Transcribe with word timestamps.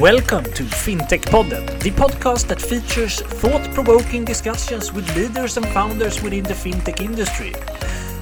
Welcome 0.00 0.44
to 0.44 0.62
FinTech 0.64 1.22
Podden, 1.22 1.64
the 1.80 1.90
podcast 1.90 2.48
that 2.48 2.60
features 2.60 3.22
thought 3.22 3.72
provoking 3.72 4.26
discussions 4.26 4.92
with 4.92 5.08
leaders 5.16 5.56
and 5.56 5.66
founders 5.68 6.22
within 6.22 6.44
the 6.44 6.52
fintech 6.52 7.00
industry. 7.00 7.54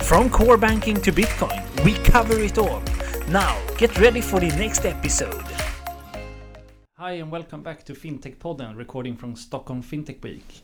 From 0.05 0.31
core 0.31 0.57
banking 0.57 1.01
to 1.01 1.11
Bitcoin, 1.11 1.65
we 1.85 1.95
cover 2.05 2.39
it 2.39 2.59
all. 2.59 2.81
Now, 3.27 3.61
get 3.77 3.99
ready 3.99 4.21
for 4.21 4.39
the 4.39 4.51
next 4.51 4.85
episode. 4.87 5.43
Hi, 6.97 7.15
and 7.15 7.33
welcome 7.33 7.65
back 7.65 7.83
to 7.87 7.93
FinTech 7.95 8.37
Podden, 8.37 8.77
recording 8.77 9.17
from 9.17 9.35
Stockholm 9.35 9.83
FinTech 9.83 10.23
Week. 10.23 10.63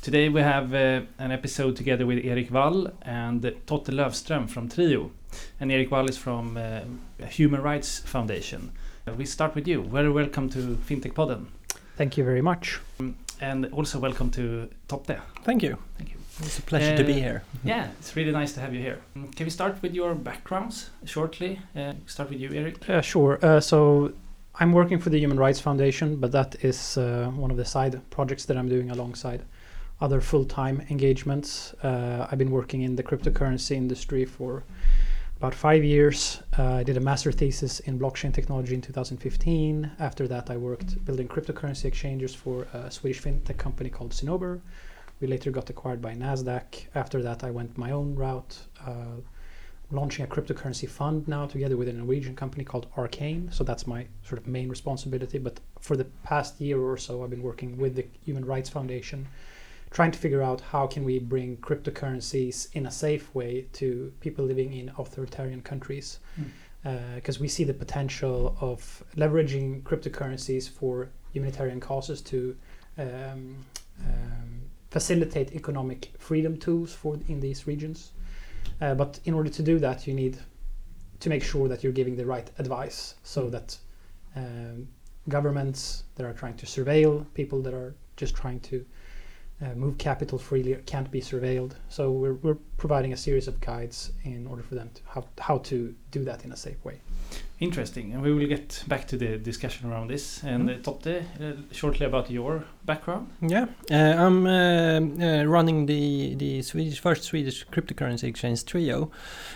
Today 0.00 0.30
we 0.30 0.40
have 0.40 0.72
uh, 0.72 1.02
an 1.18 1.32
episode 1.32 1.76
together 1.76 2.06
with 2.06 2.24
Eric 2.24 2.50
Wall 2.50 2.88
and 3.02 3.42
Totte 3.66 3.92
Löfström 3.92 4.48
from 4.48 4.70
Trijo. 4.70 5.10
And 5.60 5.70
Eric 5.70 5.90
Wall 5.90 6.08
is 6.08 6.16
from 6.16 6.56
uh, 6.56 6.80
Human 7.26 7.60
Rights 7.60 7.98
Foundation. 7.98 8.72
We 9.14 9.24
start 9.24 9.54
with 9.54 9.68
you. 9.68 9.82
Very 9.84 10.10
welcome 10.10 10.48
to 10.50 10.58
FinTech 10.88 11.12
Podden. 11.14 11.46
Thank 11.96 12.16
you 12.18 12.24
very 12.24 12.42
much. 12.42 12.80
And 13.40 13.66
also 13.72 13.98
welcome 14.00 14.30
to 14.32 14.68
Totte. 14.88 15.18
Thank 15.44 15.62
you. 15.62 15.78
Thank 15.96 16.10
you. 16.10 16.16
It's 16.40 16.58
a 16.58 16.62
pleasure 16.62 16.96
to 16.96 17.04
be 17.04 17.12
Uh, 17.12 17.16
here. 17.16 17.42
Yeah, 17.64 17.88
it's 18.00 18.16
really 18.16 18.32
nice 18.32 18.52
to 18.54 18.60
have 18.60 18.74
you 18.74 18.80
here. 18.80 18.98
Mm, 19.16 19.34
Can 19.36 19.46
we 19.46 19.50
start 19.50 19.80
with 19.80 19.94
your 19.94 20.14
backgrounds 20.14 20.90
shortly? 21.04 21.60
Uh, 21.74 21.92
start 22.06 22.30
with 22.30 22.40
you, 22.40 22.50
Eric. 22.52 22.90
Uh, 22.90 23.00
sure. 23.00 23.38
Uh, 23.42 23.60
so 23.60 24.12
I'm 24.60 24.72
working 24.72 24.98
for 24.98 25.10
the 25.10 25.18
Human 25.20 25.38
Rights 25.38 25.60
Foundation, 25.60 26.16
but 26.16 26.32
that 26.32 26.56
is 26.64 26.98
uh, 26.98 27.30
one 27.36 27.50
of 27.52 27.56
the 27.56 27.64
side 27.64 28.00
projects 28.10 28.44
that 28.46 28.56
I'm 28.58 28.68
doing 28.68 28.90
alongside 28.90 29.42
other 30.00 30.20
full-time 30.20 30.82
engagements. 30.90 31.74
Uh, 31.82 32.26
I've 32.30 32.38
been 32.38 32.50
working 32.50 32.82
in 32.82 32.96
the 32.96 33.02
cryptocurrency 33.02 33.76
industry 33.76 34.24
for 34.26 34.64
about 35.36 35.54
five 35.54 35.84
years. 35.84 36.42
Uh, 36.58 36.76
I 36.76 36.82
did 36.82 36.96
a 36.96 37.00
master 37.00 37.30
thesis 37.30 37.80
in 37.80 37.98
blockchain 37.98 38.32
technology 38.32 38.74
in 38.74 38.80
2015. 38.80 39.90
After 39.98 40.26
that, 40.28 40.48
I 40.48 40.56
worked 40.56 41.04
building 41.04 41.28
cryptocurrency 41.28 41.84
exchanges 41.84 42.34
for 42.34 42.66
a 42.72 42.90
Swedish 42.90 43.20
fintech 43.20 43.58
company 43.58 43.90
called 43.90 44.12
Cinnober. 44.12 44.60
We 45.20 45.26
later 45.26 45.50
got 45.50 45.68
acquired 45.68 46.00
by 46.00 46.14
Nasdaq. 46.14 46.86
After 46.94 47.22
that, 47.22 47.44
I 47.44 47.50
went 47.50 47.76
my 47.76 47.90
own 47.90 48.14
route, 48.14 48.58
uh, 48.86 49.16
launching 49.90 50.24
a 50.24 50.28
cryptocurrency 50.28 50.88
fund 50.88 51.28
now 51.28 51.46
together 51.46 51.76
with 51.76 51.88
a 51.88 51.92
Norwegian 51.92 52.34
company 52.34 52.64
called 52.64 52.86
Arcane. 52.96 53.50
So 53.52 53.62
that's 53.62 53.86
my 53.86 54.06
sort 54.24 54.40
of 54.40 54.46
main 54.46 54.70
responsibility. 54.70 55.38
But 55.38 55.60
for 55.80 55.96
the 55.96 56.06
past 56.24 56.60
year 56.60 56.80
or 56.80 56.96
so, 56.96 57.22
I've 57.22 57.30
been 57.30 57.42
working 57.42 57.76
with 57.76 57.94
the 57.94 58.06
Human 58.24 58.44
Rights 58.44 58.70
Foundation, 58.70 59.28
trying 59.96 60.10
to 60.10 60.18
figure 60.18 60.42
out 60.42 60.60
how 60.60 60.86
can 60.86 61.04
we 61.04 61.18
bring 61.18 61.56
cryptocurrencies 61.56 62.68
in 62.74 62.84
a 62.84 62.90
safe 62.90 63.34
way 63.34 63.64
to 63.72 64.12
people 64.20 64.44
living 64.44 64.74
in 64.74 64.92
authoritarian 64.98 65.62
countries. 65.62 66.18
Because 67.14 67.40
we 67.40 67.48
see 67.48 67.64
the 67.64 67.72
potential 67.72 68.54
of 68.60 69.02
leveraging 69.16 69.82
cryptocurrencies 69.84 70.68
for 70.68 71.08
humanitarian 71.32 71.80
causes 71.80 72.20
to 72.20 72.54
um, 72.98 73.56
um, 74.04 74.60
facilitate 74.90 75.52
economic 75.54 76.12
freedom 76.18 76.58
tools 76.58 76.92
for 76.92 77.18
in 77.28 77.40
these 77.40 77.66
regions. 77.66 78.12
Uh, 78.82 78.94
but 78.94 79.18
in 79.24 79.32
order 79.32 79.48
to 79.48 79.62
do 79.62 79.78
that, 79.78 80.06
you 80.06 80.12
need 80.12 80.36
to 81.20 81.30
make 81.30 81.42
sure 81.42 81.68
that 81.68 81.82
you're 81.82 81.98
giving 82.00 82.16
the 82.16 82.26
right 82.26 82.50
advice 82.58 83.14
so 83.22 83.48
that 83.48 83.78
um, 84.36 84.86
governments 85.30 86.04
that 86.16 86.26
are 86.26 86.34
trying 86.34 86.56
to 86.58 86.66
surveil 86.66 87.24
people 87.32 87.62
that 87.62 87.72
are 87.72 87.94
just 88.18 88.34
trying 88.34 88.60
to 88.60 88.84
uh, 88.84 88.84
Uh, 89.58 89.74
move 89.74 89.96
capital 89.96 90.38
freely 90.38 90.74
can't 90.84 91.10
be 91.10 91.20
surveilled. 91.20 91.72
So 91.88 92.10
we're, 92.10 92.34
we're 92.34 92.58
providing 92.76 93.12
a 93.12 93.16
series 93.16 93.48
of 93.48 93.60
guides 93.60 94.12
in 94.24 94.46
order 94.46 94.62
for 94.62 94.74
them 94.74 94.90
to 94.94 95.02
how, 95.08 95.24
how 95.38 95.58
to 95.58 95.94
do 96.10 96.24
that 96.24 96.44
in 96.44 96.52
a 96.52 96.56
safe 96.56 96.84
way. 96.84 97.00
Interesting, 97.58 98.12
and 98.12 98.22
we 98.22 98.34
will 98.34 98.46
get 98.46 98.84
back 98.86 99.08
to 99.08 99.16
the 99.16 99.38
discussion 99.38 99.90
around 99.90 100.10
this. 100.10 100.42
And 100.42 100.68
uh, 100.68 100.74
Totte, 100.82 101.22
uh, 101.40 101.52
shortly 101.72 102.04
about 102.04 102.30
your 102.30 102.64
background. 102.84 103.30
Yeah, 103.40 103.66
uh, 103.90 103.94
I'm 103.94 104.46
uh, 104.46 105.00
uh, 105.24 105.44
running 105.44 105.86
the 105.86 106.34
the 106.34 106.60
Swedish 106.60 107.00
first 107.00 107.24
Swedish 107.24 107.66
cryptocurrency 107.68 108.24
exchange 108.24 108.64
Trijo. 108.64 109.10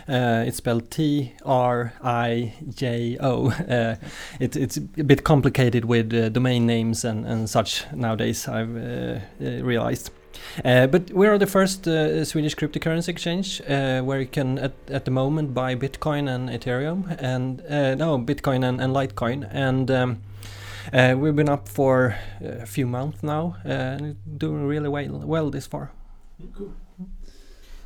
Uh, 0.09 0.45
it's 0.47 0.57
spelled 0.57 0.91
T 0.91 1.35
R 1.45 1.93
I 2.03 2.55
J 2.75 3.19
O. 3.21 3.53
Uh, 3.71 3.95
it, 4.41 4.57
it's 4.57 4.79
a 4.79 5.05
bit 5.05 5.23
complicated 5.23 5.85
with 5.85 6.13
uh, 6.13 6.29
domain 6.29 6.67
names 6.67 7.05
and, 7.05 7.25
and 7.27 7.49
such 7.49 7.85
nowadays. 7.93 8.49
I've 8.49 8.75
uh, 8.77 9.21
uh, 9.41 9.63
realized. 9.63 10.11
Uh, 10.65 10.87
but 10.87 11.11
we 11.13 11.27
are 11.27 11.39
the 11.39 11.47
first 11.47 11.87
uh, 11.87 12.25
Swedish 12.25 12.55
cryptocurrency 12.57 13.09
exchange 13.09 13.61
uh, 13.69 14.01
where 14.03 14.21
you 14.21 14.27
can, 14.27 14.59
at, 14.59 14.73
at 14.89 15.05
the 15.05 15.11
moment, 15.11 15.55
buy 15.55 15.75
Bitcoin 15.75 16.29
and 16.29 16.49
Ethereum, 16.49 17.17
and 17.21 17.61
uh, 17.69 17.95
no, 17.95 18.19
Bitcoin 18.19 18.65
and, 18.65 18.81
and 18.81 18.95
Litecoin, 18.95 19.49
and 19.53 19.91
um, 19.91 20.23
uh, 20.93 21.15
we've 21.17 21.37
been 21.37 21.49
up 21.49 21.69
for 21.69 22.17
a 22.41 22.67
few 22.67 22.87
months 22.87 23.23
now, 23.23 23.57
uh, 23.65 23.69
and 23.69 24.17
doing 24.39 24.67
really 24.67 24.89
well, 24.89 25.19
well 25.25 25.51
this 25.51 25.67
far. 25.67 25.91
Cool. 26.57 26.73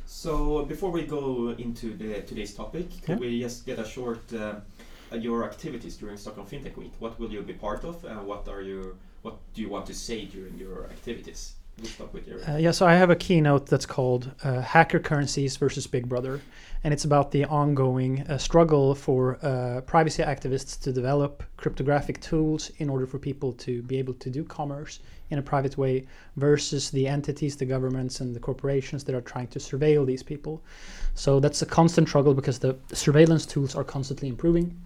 So 0.05 0.65
before 0.65 0.91
we 0.91 1.03
go 1.03 1.55
into 1.57 1.95
the 1.97 2.21
today's 2.21 2.53
topic, 2.53 2.89
could 3.03 3.19
Yeah. 3.19 3.27
we 3.27 3.41
just 3.41 3.65
get 3.65 3.79
a 3.79 3.85
short 3.85 4.31
your 5.11 5.45
activities 5.45 5.95
during 5.95 6.17
Stockholm 6.17 6.45
FinTech 6.47 6.75
Week? 6.75 6.91
What 6.99 7.17
will 7.19 7.31
you 7.31 7.41
be 7.41 7.53
part 7.53 7.85
of, 7.85 8.03
and 8.03 8.25
what 8.25 8.47
are 8.47 8.61
you 8.61 8.97
what 9.21 9.37
do 9.53 9.61
you 9.61 9.69
want 9.69 9.85
to 9.87 9.93
say 9.93 10.25
during 10.25 10.57
your 10.57 10.85
activities? 10.85 11.55
Uh, 12.47 12.55
yeah, 12.55 12.71
so 12.71 12.85
I 12.85 12.93
have 12.93 13.09
a 13.09 13.15
keynote 13.15 13.67
that's 13.67 13.85
called 13.85 14.31
uh, 14.43 14.61
Hacker 14.61 14.99
Currencies 14.99 15.57
versus 15.57 15.87
Big 15.87 16.07
Brother. 16.07 16.41
And 16.83 16.93
it's 16.93 17.03
about 17.03 17.31
the 17.31 17.45
ongoing 17.45 18.21
uh, 18.21 18.37
struggle 18.37 18.93
for 18.93 19.43
uh, 19.43 19.81
privacy 19.81 20.21
activists 20.21 20.79
to 20.81 20.93
develop 20.93 21.43
cryptographic 21.57 22.21
tools 22.21 22.71
in 22.77 22.89
order 22.89 23.07
for 23.07 23.17
people 23.17 23.51
to 23.53 23.81
be 23.83 23.97
able 23.97 24.13
to 24.13 24.29
do 24.29 24.43
commerce 24.43 24.99
in 25.31 25.39
a 25.39 25.41
private 25.41 25.77
way 25.77 26.05
versus 26.35 26.91
the 26.91 27.07
entities, 27.07 27.55
the 27.55 27.65
governments, 27.65 28.21
and 28.21 28.35
the 28.35 28.39
corporations 28.39 29.03
that 29.03 29.15
are 29.15 29.21
trying 29.21 29.47
to 29.47 29.59
surveil 29.59 30.05
these 30.05 30.21
people. 30.21 30.61
So 31.15 31.39
that's 31.39 31.61
a 31.63 31.65
constant 31.65 32.07
struggle 32.07 32.35
because 32.35 32.59
the 32.59 32.77
surveillance 32.93 33.45
tools 33.45 33.75
are 33.75 33.83
constantly 33.83 34.29
improving, 34.29 34.79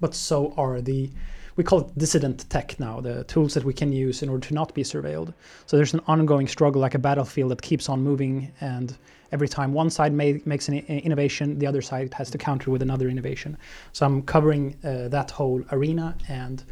but 0.00 0.14
so 0.14 0.54
are 0.56 0.80
the 0.80 1.10
we 1.56 1.64
call 1.64 1.80
it 1.80 1.98
dissident 1.98 2.48
tech 2.50 2.78
now, 2.80 3.00
the 3.00 3.24
tools 3.24 3.54
that 3.54 3.64
we 3.64 3.72
can 3.72 3.92
use 3.92 4.22
in 4.22 4.28
order 4.28 4.46
to 4.48 4.54
not 4.54 4.74
be 4.74 4.82
surveilled. 4.82 5.32
So 5.66 5.76
there's 5.76 5.94
an 5.94 6.00
ongoing 6.06 6.48
struggle, 6.48 6.80
like 6.80 6.94
a 6.94 6.98
battlefield 6.98 7.50
that 7.52 7.62
keeps 7.62 7.88
on 7.88 8.02
moving, 8.02 8.52
and 8.60 8.96
every 9.32 9.48
time 9.48 9.72
one 9.72 9.90
side 9.90 10.12
ma- 10.12 10.38
makes 10.44 10.68
an 10.68 10.78
innovation, 10.78 11.58
the 11.58 11.66
other 11.66 11.82
side 11.82 12.12
has 12.14 12.30
to 12.30 12.38
counter 12.38 12.70
with 12.70 12.82
another 12.82 13.08
innovation. 13.08 13.56
So 13.92 14.06
I'm 14.06 14.22
covering 14.22 14.76
uh, 14.84 15.08
that 15.08 15.30
whole 15.30 15.62
arena, 15.70 16.16
and 16.28 16.62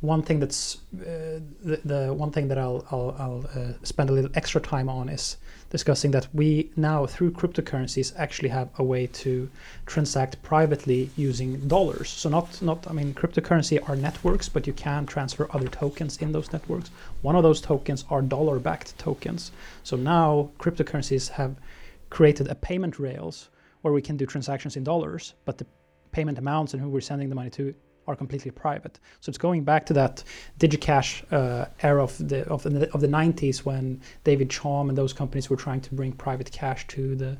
one 0.00 0.22
thing 0.22 0.38
that's 0.38 0.76
uh, 1.00 1.40
the, 1.64 1.80
the 1.84 2.14
one 2.14 2.30
thing 2.30 2.46
that 2.48 2.58
I'll 2.58 2.86
I'll, 2.90 3.16
I'll 3.18 3.46
uh, 3.54 3.72
spend 3.82 4.10
a 4.10 4.12
little 4.12 4.30
extra 4.34 4.60
time 4.60 4.88
on 4.88 5.08
is 5.08 5.38
discussing 5.70 6.12
that 6.12 6.28
we 6.32 6.70
now 6.76 7.04
through 7.04 7.32
cryptocurrencies 7.32 8.12
actually 8.16 8.48
have 8.48 8.68
a 8.78 8.84
way 8.84 9.08
to 9.08 9.50
transact 9.86 10.40
privately 10.42 11.10
using 11.16 11.66
dollars. 11.66 12.08
So 12.08 12.28
not 12.28 12.62
not 12.62 12.86
I 12.88 12.92
mean 12.92 13.12
cryptocurrency 13.12 13.88
are 13.88 13.96
networks, 13.96 14.48
but 14.48 14.66
you 14.66 14.72
can 14.72 15.04
transfer 15.04 15.48
other 15.50 15.68
tokens 15.68 16.18
in 16.18 16.30
those 16.30 16.52
networks. 16.52 16.90
One 17.22 17.34
of 17.34 17.42
those 17.42 17.60
tokens 17.60 18.04
are 18.08 18.22
dollar-backed 18.22 18.96
tokens. 18.98 19.50
So 19.82 19.96
now 19.96 20.50
cryptocurrencies 20.60 21.28
have 21.30 21.56
created 22.08 22.48
a 22.48 22.54
payment 22.54 22.98
rails 23.00 23.48
where 23.82 23.92
we 23.92 24.02
can 24.02 24.16
do 24.16 24.26
transactions 24.26 24.76
in 24.76 24.84
dollars, 24.84 25.34
but 25.44 25.58
the 25.58 25.66
payment 26.12 26.38
amounts 26.38 26.72
and 26.72 26.82
who 26.82 26.88
we're 26.88 27.00
sending 27.00 27.28
the 27.28 27.34
money 27.34 27.50
to 27.50 27.74
are 28.08 28.16
completely 28.16 28.50
private. 28.50 28.98
So 29.20 29.30
it's 29.30 29.38
going 29.38 29.62
back 29.62 29.86
to 29.86 29.92
that 29.92 30.24
DigiCash 30.58 31.32
uh, 31.32 31.66
era 31.82 32.02
of 32.02 32.16
the 32.18 32.48
of 32.48 32.62
the 32.62 32.90
of 32.92 33.00
the 33.00 33.06
90s 33.06 33.58
when 33.58 34.00
David 34.24 34.48
Chaum 34.48 34.88
and 34.88 34.98
those 34.98 35.12
companies 35.12 35.48
were 35.50 35.56
trying 35.56 35.82
to 35.82 35.94
bring 35.94 36.12
private 36.12 36.50
cash 36.50 36.86
to 36.88 37.14
the 37.14 37.36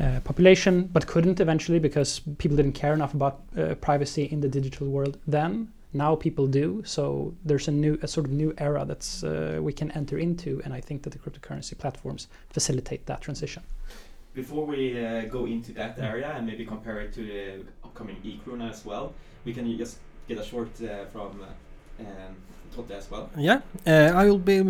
uh, 0.00 0.20
population, 0.20 0.88
but 0.92 1.06
couldn't 1.06 1.40
eventually 1.40 1.78
because 1.78 2.20
people 2.38 2.56
didn't 2.56 2.72
care 2.72 2.94
enough 2.94 3.14
about 3.14 3.40
uh, 3.58 3.74
privacy 3.74 4.24
in 4.24 4.40
the 4.40 4.48
digital 4.48 4.86
world 4.86 5.18
then. 5.26 5.72
Now 5.92 6.14
people 6.14 6.46
do, 6.46 6.82
so 6.86 7.34
there's 7.44 7.66
a 7.66 7.72
new, 7.72 7.98
a 8.00 8.06
sort 8.06 8.26
of 8.26 8.32
new 8.32 8.54
era 8.58 8.84
that's 8.86 9.24
uh, 9.24 9.58
we 9.60 9.72
can 9.72 9.90
enter 9.90 10.18
into, 10.18 10.62
and 10.64 10.72
I 10.72 10.80
think 10.80 11.02
that 11.02 11.10
the 11.10 11.18
cryptocurrency 11.18 11.76
platforms 11.76 12.28
facilitate 12.50 13.06
that 13.06 13.20
transition. 13.20 13.64
Before 14.34 14.64
we 14.64 15.04
uh, 15.04 15.22
go 15.22 15.46
into 15.46 15.72
that 15.72 15.98
area 15.98 16.32
and 16.36 16.46
maybe 16.46 16.64
compare 16.64 17.00
it 17.00 17.12
to 17.14 17.22
the 17.22 17.64
upcoming 17.84 18.16
e-krona 18.22 18.70
as 18.70 18.84
well, 18.84 19.12
we 19.44 19.52
can 19.52 19.76
just 19.76 19.98
get 20.28 20.38
a 20.38 20.44
short 20.44 20.70
uh, 20.82 21.04
from 21.06 21.42
uh, 21.42 21.46
um, 22.00 22.36
Totte 22.74 22.92
as 22.92 23.10
well. 23.10 23.28
Yeah, 23.36 23.60
uh, 23.86 24.12
I 24.14 24.26
will 24.26 24.38
be 24.38 24.62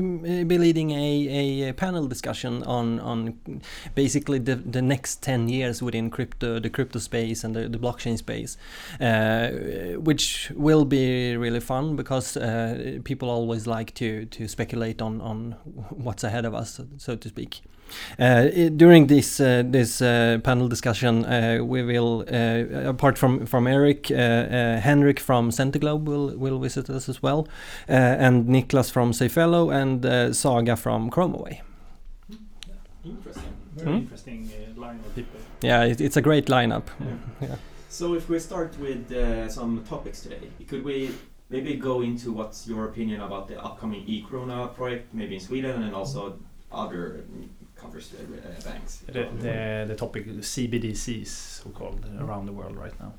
be 0.44 0.58
leading 0.58 0.90
a, 0.92 1.68
a 1.68 1.72
panel 1.74 2.06
discussion 2.06 2.62
on 2.62 2.98
on 3.00 3.60
basically 3.94 4.38
the, 4.38 4.56
the 4.56 4.80
next 4.80 5.22
ten 5.22 5.48
years 5.48 5.82
within 5.82 6.10
crypto, 6.10 6.58
the 6.58 6.70
crypto 6.70 6.98
space 6.98 7.44
and 7.44 7.54
the, 7.54 7.68
the 7.68 7.78
blockchain 7.78 8.16
space, 8.16 8.56
uh, 9.00 9.50
which 9.98 10.50
will 10.56 10.84
be 10.84 11.36
really 11.36 11.60
fun 11.60 11.96
because 11.96 12.36
uh, 12.36 12.98
people 13.04 13.28
always 13.28 13.66
like 13.66 13.92
to 13.94 14.24
to 14.26 14.48
speculate 14.48 15.02
on 15.02 15.20
on 15.20 15.52
what's 15.90 16.24
ahead 16.24 16.46
of 16.46 16.54
us, 16.54 16.80
so 16.96 17.16
to 17.16 17.28
speak. 17.28 17.60
Uh, 18.19 18.69
during 18.76 19.06
this 19.06 19.40
uh, 19.40 19.62
this 19.64 20.02
uh, 20.02 20.38
panel 20.42 20.69
discussion, 20.69 21.25
we 21.69 21.82
will, 21.82 22.25
apart 22.88 23.19
from 23.19 23.46
from 23.46 23.66
Eric, 23.66 24.08
Henrik 24.08 25.20
from 25.20 25.50
Centiglobe 25.50 26.04
will 26.04 26.37
will 26.37 26.58
visit 26.58 26.90
us 26.90 27.08
as 27.08 27.22
well, 27.22 27.46
and 27.88 28.46
Niklas 28.46 28.90
from 28.90 29.12
Safello 29.12 29.70
and 29.70 30.34
Saga 30.34 30.76
from 30.76 31.10
Chromaway. 31.10 31.60
Interesting. 33.04 33.42
Very 33.76 33.90
mm. 33.90 33.98
interesting 34.00 34.50
line 34.76 35.00
of 35.06 35.14
people. 35.14 35.40
Yeah, 35.62 35.84
it, 35.84 36.00
it's 36.00 36.16
a 36.16 36.22
great 36.22 36.46
lineup. 36.46 36.84
Yeah. 37.00 37.06
yeah. 37.48 37.56
So 37.88 38.14
if 38.14 38.28
we 38.28 38.38
start 38.38 38.78
with 38.78 39.10
uh, 39.12 39.48
some 39.48 39.84
topics 39.84 40.22
today, 40.22 40.48
could 40.69 40.84
we 40.84 41.10
maybe 41.48 41.75
go 41.75 42.02
into 42.02 42.32
what's 42.32 42.66
your 42.66 42.84
opinion 42.86 43.20
about 43.20 43.48
the 43.48 43.62
upcoming 43.62 44.04
e-krona 44.06 44.72
project, 44.75 45.12
maybe 45.12 45.34
in 45.34 45.40
Sweden 45.40 45.82
and 45.82 45.94
also 45.94 46.38
other 46.70 47.25
covers 47.81 48.12
uh, 48.15 48.71
banks. 48.71 49.03
The, 49.06 49.29
the, 49.38 49.85
the 49.88 49.97
topic 49.97 50.27
CBDCs, 50.27 51.27
so 51.27 51.71
called, 51.71 52.05
around 52.19 52.47
the 52.47 52.53
world 52.53 52.77
right 52.77 52.99
now. 53.00 53.12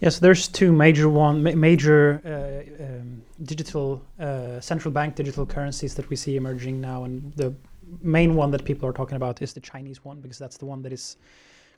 Yes, 0.00 0.18
there's 0.18 0.48
two 0.48 0.72
major 0.72 1.08
one 1.08 1.42
ma 1.42 1.52
major 1.52 2.20
uh, 2.24 2.84
um, 2.84 3.22
digital 3.42 4.02
uh, 4.18 4.60
central 4.60 4.92
bank 4.92 5.14
digital 5.14 5.46
currencies 5.46 5.94
that 5.94 6.08
we 6.10 6.16
see 6.16 6.36
emerging 6.36 6.80
now, 6.80 7.04
and 7.04 7.32
the 7.34 7.54
main 8.02 8.34
one 8.34 8.50
that 8.50 8.64
people 8.64 8.88
are 8.88 8.92
talking 8.92 9.16
about 9.16 9.40
is 9.40 9.52
the 9.52 9.60
Chinese 9.60 10.04
one 10.04 10.20
because 10.20 10.38
that's 10.38 10.56
the 10.56 10.66
one 10.66 10.82
that 10.82 10.92
is 10.92 11.16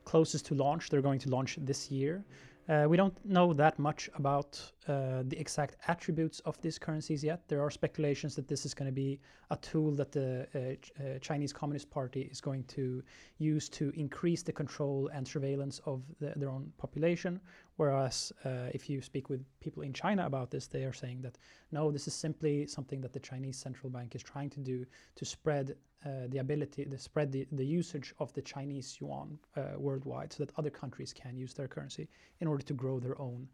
closest 0.05 0.47
to 0.47 0.55
launch. 0.55 0.89
They're 0.89 1.03
going 1.03 1.19
to 1.21 1.31
launch 1.31 1.59
this 1.61 1.91
year. 1.91 2.25
Uh, 2.71 2.87
we 2.89 2.97
don't 2.97 3.17
know 3.25 3.53
that 3.53 3.81
much 3.81 4.09
about 4.15 4.63
uh, 4.87 5.25
the 5.27 5.37
exact 5.41 5.75
attributes 5.89 6.39
of 6.41 6.61
these 6.61 6.79
currencies 6.79 7.25
yet. 7.25 7.43
There 7.49 7.61
are 7.61 7.71
speculations 7.71 8.37
that 8.37 8.47
this 8.47 8.65
is 8.65 8.75
going 8.75 8.87
to 8.87 8.93
be 8.93 9.19
a 9.51 9.57
tool 9.57 9.91
that 9.97 10.13
the 10.13 10.47
uh, 10.55 11.03
uh, 11.03 11.19
Chinese 11.19 11.53
Communist 11.53 11.91
Party 11.91 12.29
is 12.31 12.41
going 12.41 12.63
to 12.65 13.03
use 13.39 13.69
to 13.71 13.91
increase 13.97 14.45
the 14.45 14.53
control 14.53 15.11
and 15.13 15.27
surveillance 15.27 15.81
of 15.85 16.03
the, 16.21 16.33
their 16.37 16.49
own 16.49 16.73
population. 16.79 17.41
Whereas 17.81 18.31
uh, 18.45 18.69
if 18.75 18.91
you 18.91 19.01
speak 19.01 19.31
with 19.31 19.43
people 19.59 19.83
in 19.83 19.95
China 19.95 20.27
about 20.27 20.51
this, 20.51 20.67
they 20.67 20.85
are 20.85 20.93
saying 20.93 21.23
that 21.23 21.39
no, 21.73 21.91
this 21.91 22.07
is 22.07 22.13
simply 22.13 22.67
something 22.67 23.01
that 23.01 23.15
the 23.15 23.21
Chinese 23.21 23.57
central 23.57 23.89
bank 23.89 24.15
is 24.15 24.23
trying 24.23 24.51
to 24.51 24.61
do 24.61 24.85
to 25.17 25.25
spread 25.25 25.77
uh, 26.05 26.27
the 26.29 26.41
ability, 26.41 26.85
to 26.85 26.99
spread 26.99 27.33
the, 27.33 27.47
the 27.53 27.65
usage 27.65 28.13
of 28.19 28.35
the 28.35 28.43
Chinese 28.43 28.99
yuan 29.01 29.39
uh, 29.57 29.79
worldwide 29.79 30.31
so 30.31 30.45
that 30.45 30.53
other 30.59 30.69
countries 30.69 31.15
can 31.15 31.39
use 31.39 31.55
their 31.55 31.69
currency 31.69 32.07
in 32.41 32.47
order 32.47 32.63
to 32.63 32.75
grow 32.75 33.01
their 33.01 33.19
own 33.19 33.49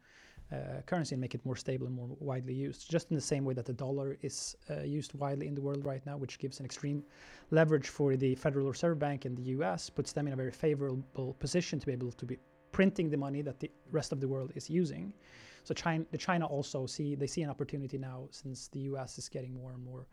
uh, 0.50 0.80
currency 0.86 1.14
and 1.14 1.20
make 1.20 1.36
it 1.36 1.46
more 1.46 1.54
stable 1.54 1.86
and 1.86 1.94
more 1.94 2.08
widely 2.18 2.54
used. 2.54 2.90
Just 2.90 3.10
in 3.10 3.14
the 3.14 3.28
same 3.32 3.44
way 3.44 3.54
that 3.54 3.64
the 3.64 3.72
dollar 3.72 4.18
is 4.22 4.56
uh, 4.68 4.80
used 4.80 5.14
widely 5.14 5.46
in 5.46 5.54
the 5.54 5.62
world 5.62 5.84
right 5.84 6.04
now, 6.04 6.16
which 6.16 6.40
gives 6.40 6.58
an 6.58 6.64
extreme 6.66 7.04
leverage 7.52 7.90
for 7.90 8.16
the 8.16 8.34
Federal 8.34 8.66
Reserve 8.66 8.98
Bank 8.98 9.24
in 9.24 9.36
the 9.36 9.54
US, 9.56 9.88
puts 9.88 10.10
them 10.10 10.26
in 10.26 10.32
a 10.32 10.36
very 10.36 10.50
favorable 10.50 11.36
position 11.38 11.78
to 11.78 11.86
be 11.86 11.92
able 11.92 12.10
to 12.10 12.26
be 12.26 12.38
printing 12.76 13.08
the 13.08 13.16
money 13.26 13.40
that 13.48 13.58
the 13.58 13.70
rest 13.90 14.12
of 14.12 14.18
the 14.20 14.28
world 14.28 14.50
is 14.54 14.68
using. 14.68 15.04
So 15.64 15.72
China, 15.74 16.04
the 16.14 16.18
China 16.28 16.44
also 16.56 16.86
see 16.86 17.08
they 17.22 17.30
see 17.34 17.42
an 17.46 17.50
opportunity 17.54 17.98
now 18.10 18.18
since 18.30 18.68
the 18.74 18.80
US 18.90 19.10
is 19.20 19.26
getting 19.36 19.54
more 19.60 19.72
and 19.76 19.82
more 19.90 20.06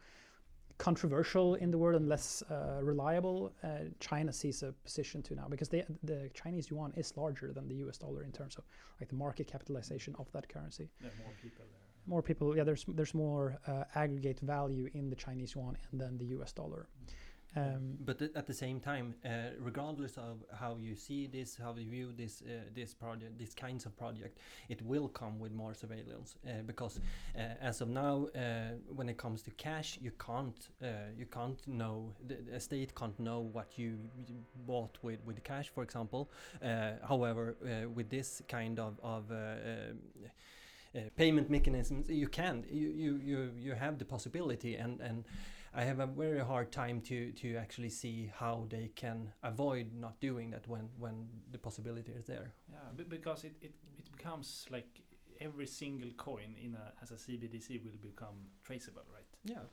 controversial 0.77 1.56
in 1.56 1.69
the 1.71 1.77
world 1.77 1.95
and 2.01 2.07
less 2.15 2.27
uh, 2.50 2.80
reliable, 2.81 3.51
uh, 3.63 3.68
China 4.00 4.31
sees 4.42 4.63
a 4.63 4.71
position 4.88 5.21
to 5.27 5.36
now 5.36 5.48
because 5.54 5.69
they, 5.74 5.83
the 6.12 6.30
Chinese 6.42 6.65
yuan 6.71 6.92
is 6.95 7.13
larger 7.18 7.51
than 7.57 7.68
the 7.68 7.75
US 7.86 7.98
dollar 7.98 8.24
in 8.24 8.31
terms 8.31 8.56
of 8.60 8.63
like 9.00 9.10
the 9.10 9.19
market 9.25 9.45
capitalization 9.56 10.15
of 10.18 10.31
that 10.31 10.45
currency. 10.54 10.88
Yeah, 11.01 11.10
more 11.24 11.36
people 11.44 11.65
there. 11.74 11.86
More 12.13 12.21
people, 12.30 12.48
yeah. 12.57 12.65
There's 12.69 12.86
there's 12.98 13.13
more 13.13 13.45
uh, 13.68 13.83
aggregate 14.04 14.39
value 14.56 14.86
in 14.94 15.10
the 15.10 15.19
Chinese 15.25 15.51
yuan 15.56 15.75
and 15.92 16.00
then 16.01 16.18
the 16.18 16.30
US 16.38 16.51
dollar. 16.54 16.81
Mm. 16.88 17.13
Um, 17.55 17.97
but 18.00 18.21
at 18.21 18.47
the 18.47 18.53
same 18.53 18.79
time, 18.79 19.13
uh, 19.23 19.29
regardless 19.59 20.17
of 20.17 20.44
how 20.59 20.77
you 20.79 20.95
see 20.95 21.27
this, 21.27 21.55
how 21.55 21.75
you 21.75 21.89
view 21.89 22.11
this 22.17 22.41
uh, 22.41 22.69
this 22.73 22.94
project, 22.94 23.38
these 23.38 23.53
kinds 23.53 23.85
of 23.85 23.95
project, 23.95 24.39
it 24.69 24.81
will 24.81 25.07
come 25.07 25.39
with 25.39 25.51
more 25.51 25.73
surveillance 25.73 26.35
uh, 26.47 26.63
because 26.65 27.00
uh, 27.38 27.41
as 27.61 27.81
of 27.81 27.89
now, 27.89 28.27
uh, 28.35 28.39
when 28.95 29.07
it 29.07 29.17
comes 29.17 29.44
to 29.44 29.51
cash, 29.51 30.00
you 30.01 30.11
can't 30.17 30.69
uh, 30.81 30.88
you 31.15 31.25
can't 31.25 31.67
know 31.67 32.13
the, 32.27 32.59
state 32.59 32.95
can't 32.95 33.19
know 33.19 33.39
what 33.39 33.77
you 33.77 34.00
bought 34.65 34.97
with 35.03 35.19
with 35.25 35.44
cash, 35.44 35.69
for 35.69 35.83
example. 35.83 36.31
however, 37.07 37.55
with 37.94 38.09
this 38.09 38.41
kind 38.47 38.79
of 38.79 39.00
of 39.03 39.31
Uh, 40.95 41.00
payment 41.16 41.50
mechanisms, 41.50 42.07
you 42.07 42.28
can 42.28 42.63
you 42.69 42.90
you 42.90 43.19
you 43.24 43.51
you 43.57 43.74
have 43.74 43.98
the 43.98 44.06
possibility 44.06 44.75
and 44.75 45.01
and 45.01 45.25
I 45.74 45.84
have 45.84 46.00
a 46.00 46.06
very 46.06 46.40
hard 46.40 46.72
time 46.72 47.01
to 47.01 47.31
to 47.31 47.56
actually 47.56 47.90
see 47.90 48.31
how 48.40 48.68
they 48.69 48.92
can 48.95 49.31
avoid 49.42 49.88
not 49.94 50.19
doing 50.19 50.51
that 50.51 50.68
when 50.68 50.90
when 51.00 51.28
the 51.51 51.57
possibility 51.57 52.12
is 52.12 52.25
there. 52.25 52.54
Yeah, 52.69 53.06
because 53.10 53.44
it, 53.44 53.56
it, 53.62 53.74
it 53.98 54.12
becomes 54.16 54.68
like 54.69 55.01
every 55.42 55.66
single 55.66 56.12
coin 56.18 56.56
in 56.63 56.75
a 56.75 56.94
as 57.01 57.12
a 57.12 57.16
CBDC 57.16 57.84
will 57.84 58.00
become 58.01 58.36
traceable, 58.63 59.04
right? 59.12 59.25
Yeah. 59.44 59.66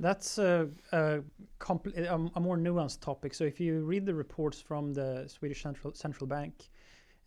That's 0.00 0.38
a, 0.38 0.68
a, 0.92 1.20
a, 1.68 2.14
a, 2.34 2.40
more 2.40 2.56
nuanced 2.56 3.00
topic. 3.00 3.34
So 3.34 3.44
if 3.44 3.60
you 3.60 3.80
read 3.84 4.06
the 4.06 4.14
reports 4.14 4.60
from 4.60 4.92
the 4.92 5.24
Swedish 5.28 5.62
central 5.62 5.94
central 5.94 6.26
bank, 6.26 6.70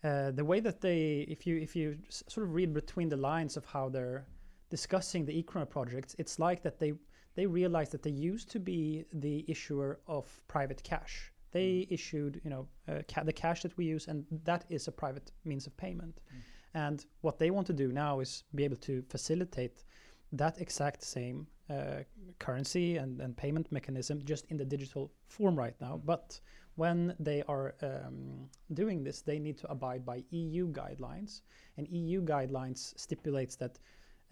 uh, 0.04 0.30
the 0.32 0.44
way 0.44 0.60
that 0.60 0.80
they, 0.80 1.26
if 1.28 1.46
you 1.46 1.56
if 1.58 1.76
you 1.76 1.96
sort 2.08 2.46
of 2.46 2.54
read 2.54 2.72
between 2.74 3.08
the 3.08 3.16
lines 3.16 3.56
of 3.56 3.64
how 3.64 3.88
they're 3.88 4.26
discussing 4.70 5.24
the 5.24 5.38
e-krona 5.38 5.68
projects, 5.68 6.16
it's 6.18 6.38
like 6.38 6.62
that 6.62 6.78
they 6.78 6.92
they 7.34 7.46
realized 7.46 7.92
that 7.92 8.02
they 8.02 8.10
used 8.10 8.50
to 8.50 8.58
be 8.58 9.04
the 9.12 9.44
issuer 9.48 10.00
of 10.06 10.40
private 10.48 10.82
cash. 10.82 11.32
They 11.52 11.68
mm. 11.68 11.86
issued, 11.90 12.40
you 12.44 12.50
know, 12.50 12.66
uh, 12.88 13.02
ca 13.08 13.22
the 13.22 13.32
cash 13.32 13.62
that 13.62 13.76
we 13.76 13.84
use, 13.84 14.08
and 14.08 14.24
that 14.44 14.64
is 14.68 14.88
a 14.88 14.92
private 14.92 15.30
means 15.44 15.66
of 15.66 15.76
payment. 15.76 16.20
Mm. 16.20 16.40
And 16.74 17.06
what 17.20 17.38
they 17.38 17.50
want 17.50 17.66
to 17.68 17.72
do 17.72 17.92
now 17.92 18.20
is 18.20 18.44
be 18.54 18.64
able 18.64 18.76
to 18.78 19.02
facilitate 19.08 19.84
that 20.32 20.58
exact 20.60 21.02
same 21.02 21.46
uh, 21.70 22.02
currency 22.38 22.96
and, 22.96 23.20
and 23.20 23.36
payment 23.36 23.70
mechanism 23.70 24.22
just 24.24 24.46
in 24.46 24.56
the 24.56 24.64
digital 24.64 25.12
form 25.26 25.56
right 25.58 25.78
now. 25.80 25.96
Mm. 25.96 26.06
But 26.06 26.40
when 26.76 27.14
they 27.18 27.42
are 27.48 27.74
um, 27.82 28.48
doing 28.72 29.04
this, 29.04 29.20
they 29.20 29.38
need 29.38 29.58
to 29.58 29.70
abide 29.70 30.04
by 30.04 30.24
EU 30.30 30.68
guidelines. 30.68 31.42
And 31.76 31.86
EU 31.88 32.22
guidelines 32.22 32.98
stipulates 32.98 33.56
that 33.56 33.78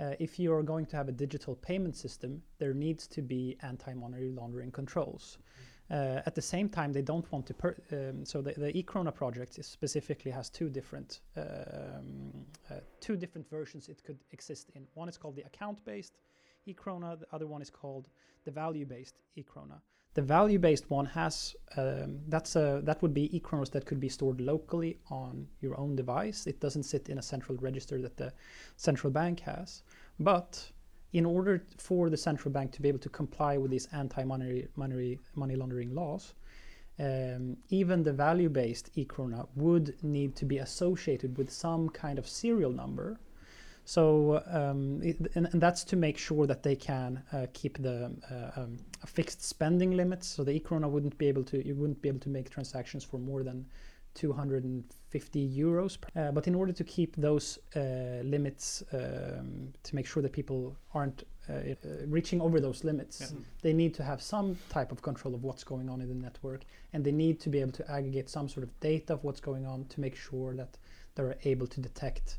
uh, 0.00 0.14
if 0.18 0.38
you 0.38 0.52
are 0.54 0.62
going 0.62 0.86
to 0.86 0.96
have 0.96 1.08
a 1.08 1.12
digital 1.12 1.54
payment 1.56 1.96
system, 1.96 2.42
there 2.58 2.72
needs 2.72 3.06
to 3.06 3.20
be 3.20 3.56
anti-money 3.62 4.30
laundering 4.30 4.70
controls. 4.70 5.38
Uh, 5.90 6.22
at 6.24 6.34
the 6.34 6.42
same 6.42 6.68
time, 6.68 6.92
they 6.92 7.02
don't 7.02 7.30
want 7.32 7.46
to. 7.46 7.54
Um, 7.92 8.24
so 8.24 8.40
the, 8.40 8.52
the 8.52 8.76
e-krona 8.76 9.12
project 9.12 9.62
specifically 9.64 10.30
has 10.30 10.48
two 10.48 10.70
different 10.70 11.20
um, 11.36 12.32
uh, 12.70 12.74
two 13.00 13.16
different 13.16 13.50
versions 13.50 13.88
it 13.88 14.02
could 14.04 14.18
exist 14.30 14.70
in. 14.76 14.86
One 14.94 15.08
is 15.08 15.18
called 15.18 15.34
the 15.34 15.42
account-based 15.42 16.18
e-krona. 16.66 17.18
The 17.18 17.26
other 17.32 17.48
one 17.48 17.60
is 17.60 17.70
called 17.70 18.08
the 18.44 18.52
value-based 18.52 19.16
e-krona. 19.34 19.80
The 20.14 20.22
value-based 20.22 20.90
one 20.90 21.06
has 21.06 21.54
um, 21.76 22.18
that's 22.28 22.56
a 22.56 22.80
that 22.84 23.00
would 23.00 23.14
be 23.14 23.34
e-kronas 23.36 23.70
that 23.70 23.86
could 23.86 24.00
be 24.00 24.08
stored 24.08 24.40
locally 24.40 24.98
on 25.08 25.46
your 25.60 25.78
own 25.78 25.94
device. 25.94 26.48
It 26.48 26.58
doesn't 26.58 26.82
sit 26.82 27.08
in 27.08 27.18
a 27.18 27.22
central 27.22 27.56
register 27.58 28.02
that 28.02 28.16
the 28.16 28.32
central 28.76 29.12
bank 29.12 29.40
has. 29.40 29.82
But 30.18 30.72
in 31.12 31.24
order 31.24 31.62
for 31.78 32.10
the 32.10 32.16
central 32.16 32.52
bank 32.52 32.72
to 32.72 32.82
be 32.82 32.88
able 32.88 32.98
to 33.00 33.08
comply 33.08 33.56
with 33.56 33.70
these 33.70 33.88
anti-money 33.92 34.66
money, 34.76 35.18
money 35.34 35.56
laundering 35.56 35.94
laws, 35.94 36.34
um, 36.98 37.56
even 37.68 38.02
the 38.02 38.12
value-based 38.12 38.90
e-krona 38.94 39.48
would 39.54 39.94
need 40.02 40.36
to 40.36 40.44
be 40.44 40.58
associated 40.58 41.38
with 41.38 41.50
some 41.50 41.88
kind 41.88 42.18
of 42.18 42.28
serial 42.28 42.72
number 42.72 43.18
so 43.84 44.42
um, 44.46 45.00
it, 45.02 45.16
and, 45.34 45.48
and, 45.52 45.60
that's 45.60 45.84
to 45.84 45.96
make 45.96 46.16
sure 46.16 46.46
that 46.46 46.62
they 46.62 46.76
can 46.76 47.22
uh, 47.32 47.46
keep 47.52 47.78
the 47.78 48.12
uh, 48.30 48.60
um, 48.60 48.76
fixed 49.06 49.42
spending 49.42 49.96
limits. 49.96 50.26
So 50.26 50.44
the 50.44 50.52
e-krona 50.52 50.88
wouldn't 50.88 51.18
be 51.18 51.26
able 51.28 51.44
to 51.44 51.66
you 51.66 51.74
wouldn't 51.74 52.00
be 52.02 52.08
able 52.08 52.20
to 52.20 52.28
make 52.28 52.50
transactions 52.50 53.04
for 53.04 53.18
more 53.18 53.42
than 53.42 53.66
250 54.14 55.48
euros. 55.48 55.98
Uh, 56.16 56.32
but 56.32 56.46
in 56.46 56.54
order 56.54 56.72
to 56.72 56.84
keep 56.84 57.16
those 57.16 57.58
uh, 57.76 58.22
limits, 58.22 58.82
um, 58.92 59.72
to 59.82 59.94
make 59.94 60.06
sure 60.06 60.22
that 60.22 60.32
people 60.32 60.76
aren't 60.94 61.24
uh, 61.48 61.52
uh, 61.52 61.74
reaching 62.06 62.40
over 62.40 62.60
those 62.60 62.84
limits, 62.84 63.20
yeah. 63.20 63.38
they 63.62 63.72
need 63.72 63.94
to 63.94 64.02
have 64.02 64.20
some 64.20 64.56
type 64.68 64.92
of 64.92 65.02
control 65.02 65.34
of 65.34 65.42
what's 65.42 65.64
going 65.64 65.88
on 65.88 66.00
in 66.00 66.08
the 66.08 66.14
network, 66.14 66.62
and 66.92 67.04
they 67.04 67.12
need 67.12 67.40
to 67.40 67.48
be 67.48 67.60
able 67.60 67.72
to 67.72 67.90
aggregate 67.90 68.28
some 68.28 68.48
sort 68.48 68.64
of 68.64 68.80
data 68.80 69.14
of 69.14 69.24
what's 69.24 69.40
going 69.40 69.66
on 69.66 69.84
to 69.86 70.00
make 70.00 70.16
sure 70.16 70.54
that 70.54 70.76
they're 71.14 71.36
able 71.44 71.66
to 71.66 71.80
detect 71.80 72.38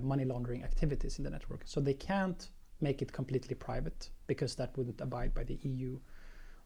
money 0.00 0.24
laundering 0.24 0.62
activities 0.62 1.18
in 1.18 1.24
the 1.24 1.30
network. 1.30 1.62
So 1.64 1.80
they 1.80 1.94
can't 1.94 2.48
make 2.80 3.02
it 3.02 3.12
completely 3.12 3.54
private 3.54 4.10
because 4.26 4.54
that 4.56 4.76
wouldn't 4.76 5.00
abide 5.00 5.34
by 5.34 5.44
the 5.44 5.58
EU 5.62 5.98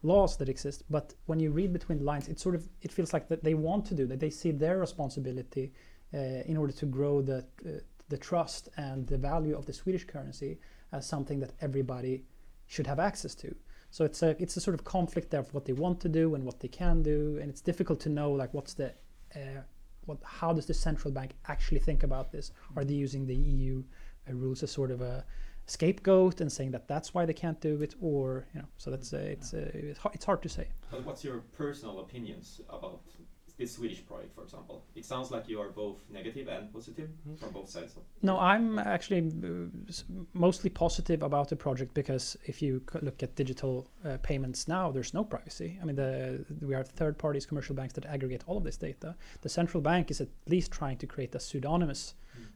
laws 0.03 0.37
that 0.37 0.49
exist. 0.49 0.83
But 0.89 1.13
when 1.25 1.39
you 1.39 1.51
read 1.51 1.73
between 1.73 1.99
the 1.99 2.03
lines, 2.03 2.27
it 2.27 2.39
sort 2.39 2.55
of 2.55 2.67
it 2.81 2.91
feels 2.91 3.13
like 3.13 3.27
that 3.29 3.43
they 3.43 3.53
want 3.53 3.85
to 3.87 3.95
do 3.95 4.05
that. 4.07 4.19
They 4.19 4.29
see 4.29 4.51
their 4.51 4.79
responsibility 4.79 5.73
uh, 6.13 6.17
in 6.17 6.57
order 6.57 6.73
to 6.73 6.85
grow 6.85 7.21
the 7.21 7.45
uh, 7.65 7.79
the 8.09 8.17
trust 8.17 8.67
and 8.77 9.07
the 9.07 9.17
value 9.17 9.57
of 9.57 9.65
the 9.65 9.73
Swedish 9.73 10.05
currency 10.05 10.59
as 10.91 11.07
something 11.07 11.39
that 11.39 11.53
everybody 11.61 12.25
should 12.67 12.87
have 12.87 12.99
access 12.99 13.33
to. 13.35 13.55
So 13.89 14.05
it's 14.05 14.21
a 14.23 14.41
it's 14.41 14.57
a 14.57 14.61
sort 14.61 14.75
of 14.75 14.83
conflict 14.83 15.31
there 15.31 15.39
of 15.39 15.53
what 15.53 15.65
they 15.65 15.73
want 15.73 15.99
to 16.01 16.09
do 16.09 16.35
and 16.35 16.43
what 16.43 16.59
they 16.59 16.67
can 16.67 17.03
do, 17.03 17.37
and 17.41 17.49
it's 17.49 17.61
difficult 17.61 17.99
to 18.01 18.09
know 18.09 18.31
like 18.31 18.53
what's 18.53 18.73
the 18.73 18.93
uh, 19.35 19.61
what 20.05 20.17
how 20.23 20.53
does 20.53 20.65
the 20.65 20.73
central 20.73 21.11
bank 21.13 21.31
actually 21.47 21.79
think 21.79 22.03
about 22.03 22.31
this? 22.31 22.51
Are 22.75 22.83
they 22.83 22.93
using 22.93 23.25
the 23.25 23.35
EU 23.35 23.83
uh, 24.29 24.33
rules 24.33 24.63
as 24.63 24.71
sort 24.71 24.91
of 24.91 25.01
a 25.01 25.23
scapegoat 25.67 26.41
and 26.41 26.51
saying 26.51 26.71
that 26.71 26.87
that's 26.87 27.13
why 27.13 27.25
they 27.25 27.33
can't 27.33 27.59
do 27.61 27.81
it, 27.81 27.95
or 28.01 28.45
you 28.53 28.61
know? 28.61 28.67
So 28.77 28.91
that's 28.91 29.13
uh, 29.13 29.17
it's 29.17 29.53
uh, 29.53 29.71
it's, 29.73 29.99
hard, 29.99 30.15
it's 30.15 30.25
hard 30.25 30.41
to 30.43 30.49
say. 30.49 30.67
But 30.89 31.05
what's 31.05 31.23
your 31.23 31.39
personal 31.57 31.99
opinions 31.99 32.61
about 32.69 33.01
this 33.61 33.73
Swedish 33.73 34.05
project, 34.05 34.33
for 34.33 34.43
example? 34.43 34.83
It 34.95 35.05
sounds 35.05 35.29
like 35.31 35.47
you 35.47 35.61
are 35.61 35.69
both 35.69 35.97
negative 36.09 36.47
and 36.47 36.73
positive 36.73 37.09
from 37.39 37.51
both 37.51 37.69
sides. 37.69 37.95
Of 37.95 38.03
No, 38.23 38.39
I'm 38.39 38.79
actually 38.79 39.21
uh, 39.27 39.93
mostly 40.33 40.69
positive 40.69 41.21
about 41.21 41.49
the 41.49 41.55
project 41.55 41.93
because 41.93 42.35
if 42.45 42.61
you 42.61 42.81
look 43.01 43.21
at 43.21 43.35
digital 43.35 43.87
uh, 44.03 44.17
payments 44.23 44.67
now, 44.67 44.91
there's 44.91 45.13
no 45.13 45.23
privacy. 45.23 45.77
I 45.81 45.85
mean, 45.85 45.95
the, 45.95 46.43
we 46.61 46.73
are 46.73 46.83
third 46.83 47.17
parties, 47.17 47.45
commercial 47.45 47.75
banks 47.75 47.93
that 47.93 48.05
aggregate 48.05 48.43
all 48.47 48.57
of 48.57 48.63
this 48.63 48.77
data. 48.77 49.15
The 49.41 49.49
central 49.49 49.81
bank 49.81 50.09
is 50.09 50.19
at 50.21 50.29
least 50.47 50.71
trying 50.71 50.97
to 50.97 51.07
create 51.07 51.35
a 51.35 51.39
pseudonymous 51.39 52.15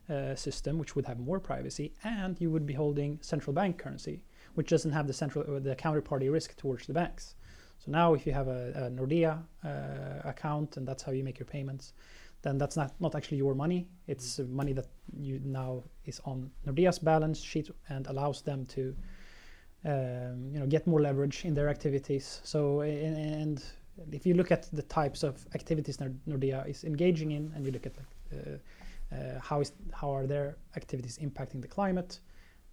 uh, 0.10 0.36
system 0.36 0.78
which 0.78 0.96
would 0.96 1.06
have 1.06 1.20
more 1.20 1.40
privacy, 1.40 1.94
and 2.04 2.40
you 2.40 2.50
would 2.50 2.66
be 2.66 2.74
holding 2.74 3.20
central 3.22 3.54
bank 3.54 3.78
currency, 3.78 4.24
which 4.56 4.70
doesn't 4.70 4.92
have 4.92 5.08
the 5.08 5.14
central 5.14 5.60
the 5.60 5.76
counterparty 5.76 6.32
risk 6.32 6.56
towards 6.58 6.88
the 6.88 6.94
banks. 6.94 7.36
So 7.86 7.92
now, 7.92 8.14
if 8.16 8.26
you 8.26 8.34
have 8.34 8.48
a, 8.48 8.72
a 8.76 8.90
Nordea 8.90 9.44
uh, 9.64 10.28
account 10.28 10.78
and 10.78 10.88
that's 10.88 11.04
how 11.04 11.12
you 11.12 11.24
make 11.24 11.38
your 11.40 11.46
payments, 11.46 11.94
then 12.42 12.58
that's 12.58 12.76
not, 12.76 12.94
not 13.00 13.16
actually 13.16 13.38
your 13.38 13.54
money. 13.54 13.88
It's 14.08 14.40
uh, 14.40 14.44
money 14.50 14.74
that 14.74 14.88
you 15.20 15.40
now 15.44 15.84
is 16.06 16.20
on 16.26 16.50
Nordea's 16.66 17.00
balance 17.00 17.40
sheet 17.40 17.70
and 17.90 18.08
allows 18.08 18.42
them 18.42 18.66
to, 18.68 18.96
um, 19.86 20.50
you 20.52 20.60
know, 20.60 20.66
get 20.68 20.88
more 20.88 21.02
leverage 21.02 21.46
in 21.46 21.54
their 21.54 21.70
activities. 21.70 22.42
So 22.44 22.82
a- 22.82 22.86
and 22.86 23.64
if 24.12 24.26
you 24.26 24.34
look 24.34 24.52
at 24.52 24.68
the 24.74 24.84
types 24.84 25.24
of 25.24 25.46
activities 25.54 26.00
Nor- 26.00 26.16
Nordea 26.28 26.68
is 26.68 26.84
engaging 26.84 27.32
in, 27.32 27.52
and 27.56 27.66
you 27.66 27.72
look 27.72 27.86
at 27.86 27.94
like, 27.98 28.48
uh, 28.48 29.16
uh, 29.16 29.40
how 29.40 29.62
is 29.62 29.72
how 29.94 30.10
are 30.10 30.26
their 30.26 30.58
activities 30.76 31.20
impacting 31.20 31.62
the 31.62 31.68
climate, 31.68 32.20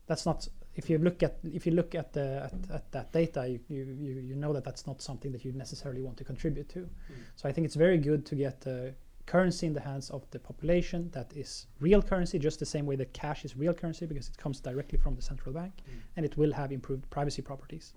that's 0.07 0.25
not. 0.25 0.49
If 0.75 0.89
you 0.89 0.99
look 0.99 1.23
at 1.23 1.39
if 1.45 1.67
you 1.67 1.73
look 1.73 1.95
at 1.95 2.13
the 2.13 2.45
at, 2.45 2.71
at 2.71 2.93
that 2.93 3.13
data, 3.13 3.47
you, 3.49 3.61
you 3.69 3.85
you 4.31 4.35
know 4.35 4.53
that 4.53 4.65
that's 4.65 4.87
not 4.87 5.03
something 5.03 5.33
that 5.33 5.45
you 5.45 5.53
necessarily 5.53 6.03
want 6.03 6.17
to 6.19 6.25
contribute 6.25 6.69
to. 6.71 6.89
So 7.37 7.49
I 7.49 7.53
think 7.53 7.67
it's 7.67 7.77
very 7.77 7.99
good 7.99 8.25
to 8.27 8.35
get 8.35 8.67
uh, 8.67 8.93
currency 9.27 9.67
in 9.67 9.75
the 9.75 9.81
hands 9.81 10.11
of 10.11 10.23
the 10.31 10.39
population 10.39 11.11
that 11.13 11.33
is 11.37 11.67
real 11.81 12.03
currency, 12.03 12.39
just 12.39 12.59
the 12.59 12.67
same 12.67 12.87
way 12.87 12.97
that 12.97 13.13
cash 13.13 13.45
is 13.45 13.57
real 13.57 13.75
currency 13.75 14.07
because 14.07 14.29
it 14.29 14.37
comes 14.37 14.61
directly 14.61 14.99
from 14.99 15.15
the 15.15 15.23
central 15.23 15.55
bank, 15.55 15.73
and 16.17 16.25
it 16.27 16.37
will 16.37 16.53
have 16.53 16.73
improved 16.73 17.09
privacy 17.11 17.43
properties. 17.43 17.93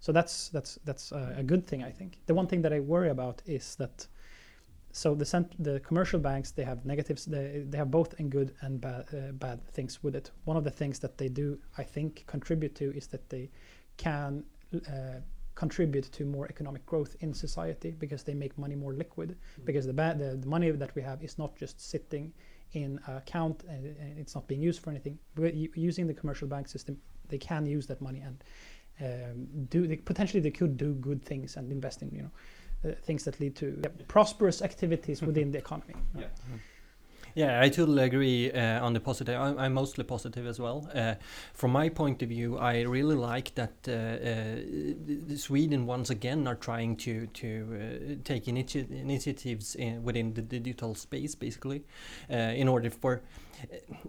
So 0.00 0.12
that's 0.12 0.48
that's 0.50 0.78
that's 0.84 1.12
uh, 1.12 1.34
a 1.38 1.42
good 1.42 1.66
thing, 1.66 1.82
I 1.82 1.90
think. 1.90 2.18
The 2.26 2.34
one 2.34 2.46
thing 2.46 2.62
that 2.62 2.72
I 2.72 2.80
worry 2.80 3.10
about 3.10 3.42
is 3.46 3.76
that. 3.76 4.06
So 4.92 5.14
the 5.14 5.24
cent- 5.24 5.62
the 5.62 5.80
commercial 5.80 6.20
banks 6.20 6.50
they 6.50 6.64
have 6.64 6.84
negatives. 6.84 7.24
They, 7.24 7.64
they 7.68 7.78
have 7.78 7.90
both 7.90 8.14
and 8.18 8.30
good 8.30 8.54
and 8.60 8.80
bad 8.80 9.06
uh, 9.12 9.32
bad 9.32 9.66
things 9.68 10.02
with 10.02 10.14
it. 10.14 10.30
One 10.44 10.56
of 10.56 10.64
the 10.64 10.70
things 10.70 10.98
that 11.00 11.16
they 11.16 11.28
do, 11.28 11.58
I 11.78 11.82
think, 11.82 12.24
contribute 12.26 12.74
to 12.76 12.94
is 12.94 13.06
that 13.08 13.28
they 13.30 13.50
can 13.96 14.44
uh, 14.74 15.20
contribute 15.54 16.10
to 16.12 16.24
more 16.24 16.46
economic 16.48 16.84
growth 16.86 17.16
in 17.20 17.32
society 17.32 17.92
because 17.98 18.22
they 18.22 18.34
make 18.34 18.56
money 18.58 18.74
more 18.74 18.92
liquid. 18.92 19.36
Because 19.64 19.86
the, 19.86 19.94
ba- 19.94 20.14
the 20.18 20.36
the 20.36 20.48
money 20.48 20.70
that 20.70 20.94
we 20.94 21.02
have 21.02 21.22
is 21.22 21.38
not 21.38 21.56
just 21.56 21.80
sitting 21.80 22.32
in 22.72 23.00
an 23.06 23.16
account 23.16 23.64
and, 23.68 23.84
and 23.84 24.18
it's 24.18 24.34
not 24.34 24.46
being 24.46 24.62
used 24.62 24.82
for 24.82 24.90
anything. 24.90 25.18
But 25.34 25.54
using 25.54 26.06
the 26.06 26.14
commercial 26.14 26.48
bank 26.48 26.68
system, 26.68 26.98
they 27.28 27.38
can 27.38 27.64
use 27.66 27.86
that 27.86 28.00
money 28.00 28.20
and 28.20 28.44
um, 29.00 29.46
do 29.70 29.86
they, 29.86 29.96
potentially 29.96 30.40
they 30.40 30.50
could 30.50 30.76
do 30.76 30.94
good 30.94 31.24
things 31.24 31.56
and 31.56 31.72
invest 31.72 32.02
in 32.02 32.10
you 32.10 32.22
know 32.22 32.30
uh, 32.30 32.61
things 33.04 33.24
that 33.24 33.40
lead 33.40 33.56
to 33.56 33.82
prosperous 34.08 34.62
activities 34.62 35.22
within 35.22 35.52
the 35.52 35.58
economy. 35.58 35.94
Yeah. 36.18 36.26
Yeah, 37.34 37.62
I 37.62 37.70
totally 37.70 38.02
agree 38.02 38.52
uh, 38.52 38.84
on 38.84 38.92
the 38.92 39.00
positive. 39.00 39.40
I'm, 39.40 39.58
I'm 39.58 39.72
mostly 39.72 40.04
positive 40.04 40.46
as 40.46 40.60
well. 40.60 40.86
Uh, 40.94 41.14
from 41.54 41.72
my 41.72 41.88
point 41.88 42.22
of 42.22 42.28
view, 42.28 42.58
I 42.58 42.82
really 42.82 43.14
like 43.14 43.54
that 43.54 43.72
uh, 43.88 43.92
uh, 43.92 45.36
Sweden 45.36 45.86
once 45.86 46.10
again 46.10 46.46
are 46.46 46.56
trying 46.56 46.96
to 46.96 47.26
to 47.28 47.48
uh, 47.72 48.14
take 48.24 48.44
initi- 48.44 48.90
initiatives 48.90 49.76
in, 49.76 50.02
within 50.04 50.34
the 50.34 50.42
digital 50.42 50.94
space, 50.94 51.34
basically, 51.34 51.84
uh, 52.30 52.36
in 52.36 52.68
order 52.68 52.90
for 52.90 53.22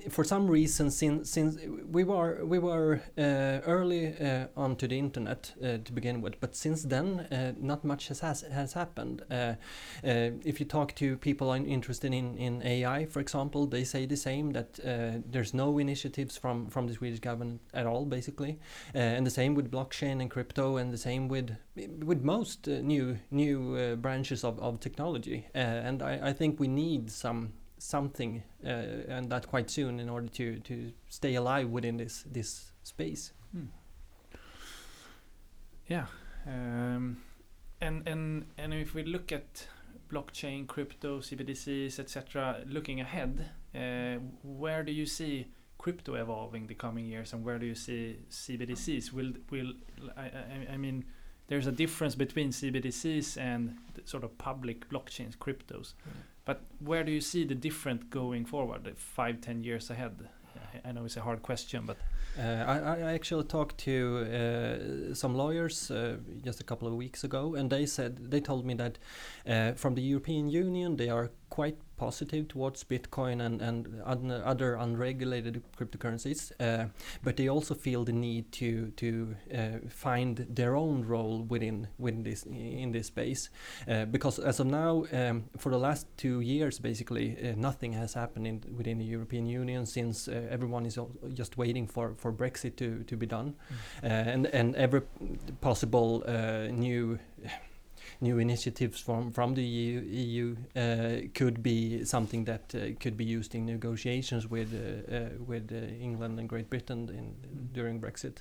for 0.09 0.23
some 0.23 0.47
reason 0.47 0.91
since 0.91 1.29
since 1.29 1.57
we 1.91 2.03
were 2.03 2.43
we 2.45 2.59
were 2.59 3.01
uh, 3.17 3.61
early 3.65 4.15
uh, 4.19 4.47
onto 4.55 4.87
the 4.87 4.97
internet 4.97 5.53
uh, 5.63 5.77
to 5.83 5.91
begin 5.91 6.21
with, 6.21 6.39
but 6.39 6.55
since 6.55 6.83
then 6.83 7.21
uh, 7.31 7.53
not 7.59 7.83
much 7.83 8.07
has 8.07 8.19
has, 8.19 8.41
has 8.41 8.73
happened. 8.73 9.23
Uh, 9.29 9.55
uh, 10.03 10.31
if 10.43 10.59
you 10.59 10.65
talk 10.65 10.93
to 10.95 11.17
people 11.17 11.51
interested 11.53 12.13
in, 12.13 12.37
in 12.37 12.61
AI, 12.63 13.05
for 13.05 13.19
example, 13.19 13.65
they 13.65 13.83
say 13.83 14.05
the 14.05 14.17
same 14.17 14.51
that 14.51 14.73
there's 15.31 15.53
no 15.53 15.77
initiatives 15.77 16.37
from, 16.37 16.67
from 16.67 16.87
the 16.87 16.93
Swedish 16.93 17.19
government 17.19 17.61
at 17.73 17.85
all, 17.85 18.05
basically, 18.05 18.59
and 18.93 19.25
the 19.25 19.31
same 19.31 19.55
with 19.55 19.71
blockchain 19.71 20.21
and 20.21 20.29
crypto, 20.29 20.77
and 20.77 20.91
the 20.91 20.97
same 20.97 21.27
with 21.27 21.55
with 22.05 22.21
most 22.21 22.67
new 22.67 23.17
new 23.31 23.95
branches 23.97 24.43
of, 24.43 24.59
of 24.59 24.79
technology. 24.79 25.47
And 25.53 26.01
I, 26.01 26.29
I 26.29 26.33
think 26.33 26.59
we 26.59 26.67
need 26.67 27.11
some 27.11 27.53
something 27.83 28.43
uh, 28.65 28.69
and 29.09 29.29
that 29.29 29.47
quite 29.47 29.69
soon 29.69 29.99
in 29.99 30.09
order 30.09 30.27
to, 30.27 30.59
to 30.59 30.91
stay 31.09 31.35
alive 31.35 31.69
within 31.69 31.97
this 31.97 32.23
this 32.31 32.71
space. 32.83 33.33
Yeah, 35.87 36.05
um, 36.47 37.17
and 37.81 38.07
and 38.07 38.45
and 38.57 38.73
if 38.73 38.93
we 38.95 39.03
look 39.03 39.31
at 39.31 39.67
blockchain, 40.09 40.65
crypto, 40.65 41.19
CBDCs, 41.19 41.99
etc., 41.99 42.61
looking 42.67 43.01
ahead, 43.01 43.49
uh, 43.75 44.19
where 44.43 44.83
do 44.83 44.91
you 44.91 45.05
see 45.05 45.47
crypto 45.77 46.15
evolving 46.15 46.67
the 46.67 46.75
coming 46.75 47.05
years, 47.05 47.33
and 47.33 47.43
where 47.43 47.59
do 47.59 47.65
you 47.65 47.75
see 47.75 48.19
CBDCs? 48.29 49.11
Will 49.11 49.33
will 49.51 49.73
I, 50.15 50.23
I, 50.23 50.73
I 50.73 50.77
mean, 50.77 51.03
there's 51.47 51.67
a 51.67 51.71
difference 51.71 52.15
between 52.15 52.49
CBDCs 52.51 53.37
and 53.37 53.75
the 53.93 54.01
sort 54.05 54.23
of 54.23 54.37
public 54.37 54.89
blockchains, 54.89 55.35
cryptos. 55.37 55.93
But 56.45 56.61
where 56.79 57.03
do 57.03 57.11
you 57.11 57.21
see 57.21 57.45
the 57.45 57.55
different 57.55 58.09
going 58.09 58.45
forward, 58.45 58.91
five, 58.97 59.41
ten 59.41 59.63
years 59.63 59.89
ahead? 59.89 60.29
I- 60.55 60.89
I 60.89 60.91
know 60.91 61.05
it's 61.05 61.17
a 61.17 61.21
hard 61.21 61.41
question, 61.41 61.85
but 61.85 61.97
Uh, 62.35 62.41
I, 62.41 62.77
I 63.09 63.13
actually 63.13 63.43
talked 63.43 63.77
to 63.85 63.91
uh, 64.25 65.13
some 65.13 65.35
lawyers 65.37 65.91
uh, 65.91 66.17
just 66.45 66.59
a 66.61 66.63
couple 66.63 66.87
of 66.87 66.95
weeks 66.95 67.23
ago, 67.23 67.53
and 67.55 67.69
they 67.69 67.85
said 67.85 68.31
they 68.31 68.41
told 68.41 68.65
me 68.65 68.73
that 68.75 68.97
uh, 69.47 69.73
from 69.75 69.93
the 69.95 70.01
European 70.01 70.49
Union 70.49 70.95
they 70.97 71.09
are 71.09 71.29
quite 71.49 71.77
positive 72.03 72.47
towards 72.47 72.83
Bitcoin 72.83 73.41
and 73.41 73.61
and 73.61 73.87
un- 74.05 74.43
other 74.45 74.75
unregulated 74.75 75.61
cryptocurrencies, 75.77 76.51
uh, 76.59 76.85
but 77.23 77.35
they 77.35 77.49
also 77.49 77.75
feel 77.75 78.03
the 78.05 78.11
need 78.11 78.43
to 78.51 78.91
to 78.95 79.07
uh, 79.57 79.89
find 79.89 80.45
their 80.55 80.75
own 80.75 81.07
role 81.07 81.45
within 81.49 81.87
within 81.99 82.23
this 82.23 82.43
in 82.83 82.91
this 82.91 83.07
space, 83.07 83.49
uh, 83.87 84.05
because 84.11 84.43
as 84.49 84.59
of 84.59 84.67
now, 84.67 85.05
um, 85.13 85.43
for 85.57 85.71
the 85.71 85.79
last 85.79 86.07
two 86.17 86.41
years, 86.41 86.79
basically 86.79 87.37
uh, 87.37 87.55
nothing 87.55 87.93
has 87.93 88.13
happened 88.13 88.47
in, 88.47 88.61
within 88.77 88.97
the 88.97 89.05
European 89.05 89.45
Union 89.61 89.85
since 89.85 90.31
uh, 90.31 90.55
everyone 90.55 90.87
is 90.87 90.99
just 91.33 91.57
waiting 91.57 91.87
for, 91.87 92.13
for 92.17 92.31
Brexit 92.31 92.75
to, 92.75 93.03
to 93.03 93.17
be 93.17 93.25
done, 93.25 93.53
uh, 94.03 94.07
and 94.07 94.47
and 94.47 94.75
every 94.75 95.01
possible 95.61 96.23
uh, 96.27 96.67
new 96.71 97.19
new 98.21 98.39
initiatives 98.39 98.99
from 98.99 99.31
from 99.31 99.53
the 99.53 99.63
EU, 99.63 100.01
EU 100.01 100.55
uh, 100.75 101.27
could 101.33 101.61
be 101.61 102.05
something 102.05 102.45
that 102.45 102.73
uh, 102.75 102.79
could 102.99 103.17
be 103.17 103.25
used 103.25 103.55
in 103.55 103.65
negotiations 103.65 104.47
with 104.47 104.73
uh, 104.73 105.15
uh, 105.15 105.29
with 105.45 105.71
uh, 105.71 106.03
England 106.03 106.39
and 106.39 106.49
Great 106.49 106.69
Britain 106.69 107.09
in, 107.09 107.35
during 107.73 107.99
Brexit. 107.99 108.37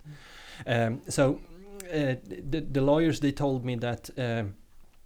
Um, 0.66 1.00
so 1.08 1.40
uh, 1.92 2.16
the, 2.50 2.60
the 2.60 2.80
lawyers 2.80 3.20
they 3.20 3.32
told 3.32 3.64
me 3.64 3.76
that. 3.76 4.10
Um, 4.16 4.54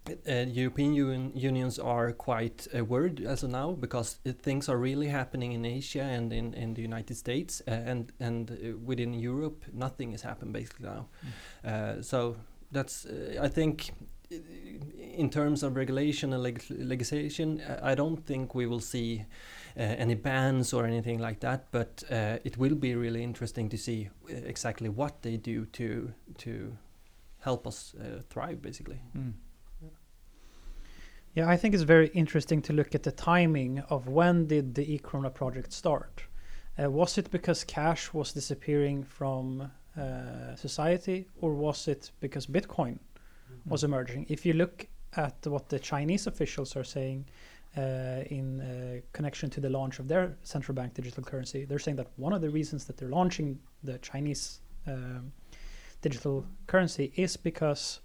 uh, 0.09 0.45
European 0.47 0.93
un- 0.93 1.31
unions 1.35 1.79
are 1.79 2.13
quite 2.13 2.67
uh, 2.73 2.83
worried 2.83 3.19
as 3.25 3.43
of 3.43 3.49
now 3.49 3.71
because 3.71 4.19
uh, 4.25 4.31
things 4.41 4.69
are 4.69 4.77
really 4.77 5.07
happening 5.07 5.51
in 5.51 5.65
Asia 5.65 6.01
and 6.01 6.31
in, 6.31 6.53
in 6.53 6.73
the 6.73 6.81
United 6.81 7.17
States 7.17 7.61
and 7.67 8.11
and 8.19 8.51
uh, 8.51 8.77
within 8.85 9.13
Europe 9.13 9.65
nothing 9.73 10.11
has 10.11 10.21
happened 10.21 10.53
basically 10.53 10.85
now. 10.85 11.07
Uh, 11.65 12.01
so 12.01 12.37
that's 12.71 13.05
I 13.41 13.47
think 13.47 13.91
in 14.29 15.29
terms 15.29 15.63
of 15.63 15.75
regulation 15.75 16.33
and 16.33 16.43
leg- 16.43 16.63
legislation, 16.69 17.61
I 17.81 17.95
don't 17.95 18.25
think 18.25 18.53
we 18.55 18.65
will 18.65 18.79
see 18.79 19.25
uh, 19.77 19.81
any 19.81 20.15
bans 20.15 20.73
or 20.73 20.85
anything 20.85 21.19
like 21.19 21.39
that. 21.41 21.67
But 21.71 22.03
uh, 22.11 22.37
it 22.43 22.57
will 22.57 22.75
be 22.75 22.95
really 22.95 23.23
interesting 23.23 23.69
to 23.69 23.77
see 23.77 24.09
uh, 24.29 24.33
exactly 24.45 24.89
what 24.89 25.21
they 25.21 25.37
do 25.37 25.65
to 25.65 26.13
to 26.39 26.77
help 27.39 27.67
us 27.67 27.95
uh, 27.95 28.21
thrive, 28.29 28.61
basically. 28.61 28.99
Mm. 29.15 29.33
Yeah, 31.35 31.47
I 31.47 31.55
think 31.55 31.75
it's 31.75 31.83
very 31.83 32.07
interesting 32.15 32.63
to 32.63 32.73
look 32.73 32.95
at 32.95 33.03
the 33.03 33.11
timing 33.11 33.79
of 33.89 34.07
when 34.07 34.47
did 34.47 34.73
the 34.73 34.95
e-krona 34.95 35.31
project 35.31 35.71
start. 35.71 36.23
Uh, 36.79 36.89
was 36.89 37.17
it 37.17 37.29
because 37.29 37.63
cash 37.63 38.11
was 38.11 38.33
disappearing 38.33 39.03
from 39.03 39.71
uh, 39.97 40.55
society, 40.55 41.27
or 41.41 41.53
was 41.53 41.87
it 41.87 42.11
because 42.19 42.47
Bitcoin 42.47 42.97
was 43.67 43.83
emerging? 43.83 44.25
If 44.29 44.45
you 44.45 44.53
look 44.53 44.87
at 45.15 45.35
what 45.45 45.69
the 45.69 45.79
Chinese 45.79 46.27
officials 46.27 46.75
are 46.75 46.83
saying 46.83 47.25
uh, 47.77 48.23
in 48.29 48.61
uh, 48.61 49.01
connection 49.13 49.49
to 49.51 49.59
the 49.61 49.69
launch 49.69 49.99
of 49.99 50.07
their 50.07 50.35
central 50.43 50.75
bank 50.75 50.93
digital 50.93 51.23
currency, 51.23 51.65
they're 51.65 51.79
saying 51.79 51.97
that 51.97 52.07
one 52.15 52.33
of 52.33 52.41
the 52.41 52.49
reasons 52.49 52.85
that 52.85 52.97
they're 52.97 53.09
launching 53.09 53.59
the 53.83 53.97
Chinese 53.99 54.61
um, 54.87 55.31
digital 56.01 56.45
currency 56.67 57.11
is 57.15 57.37
because 57.37 57.99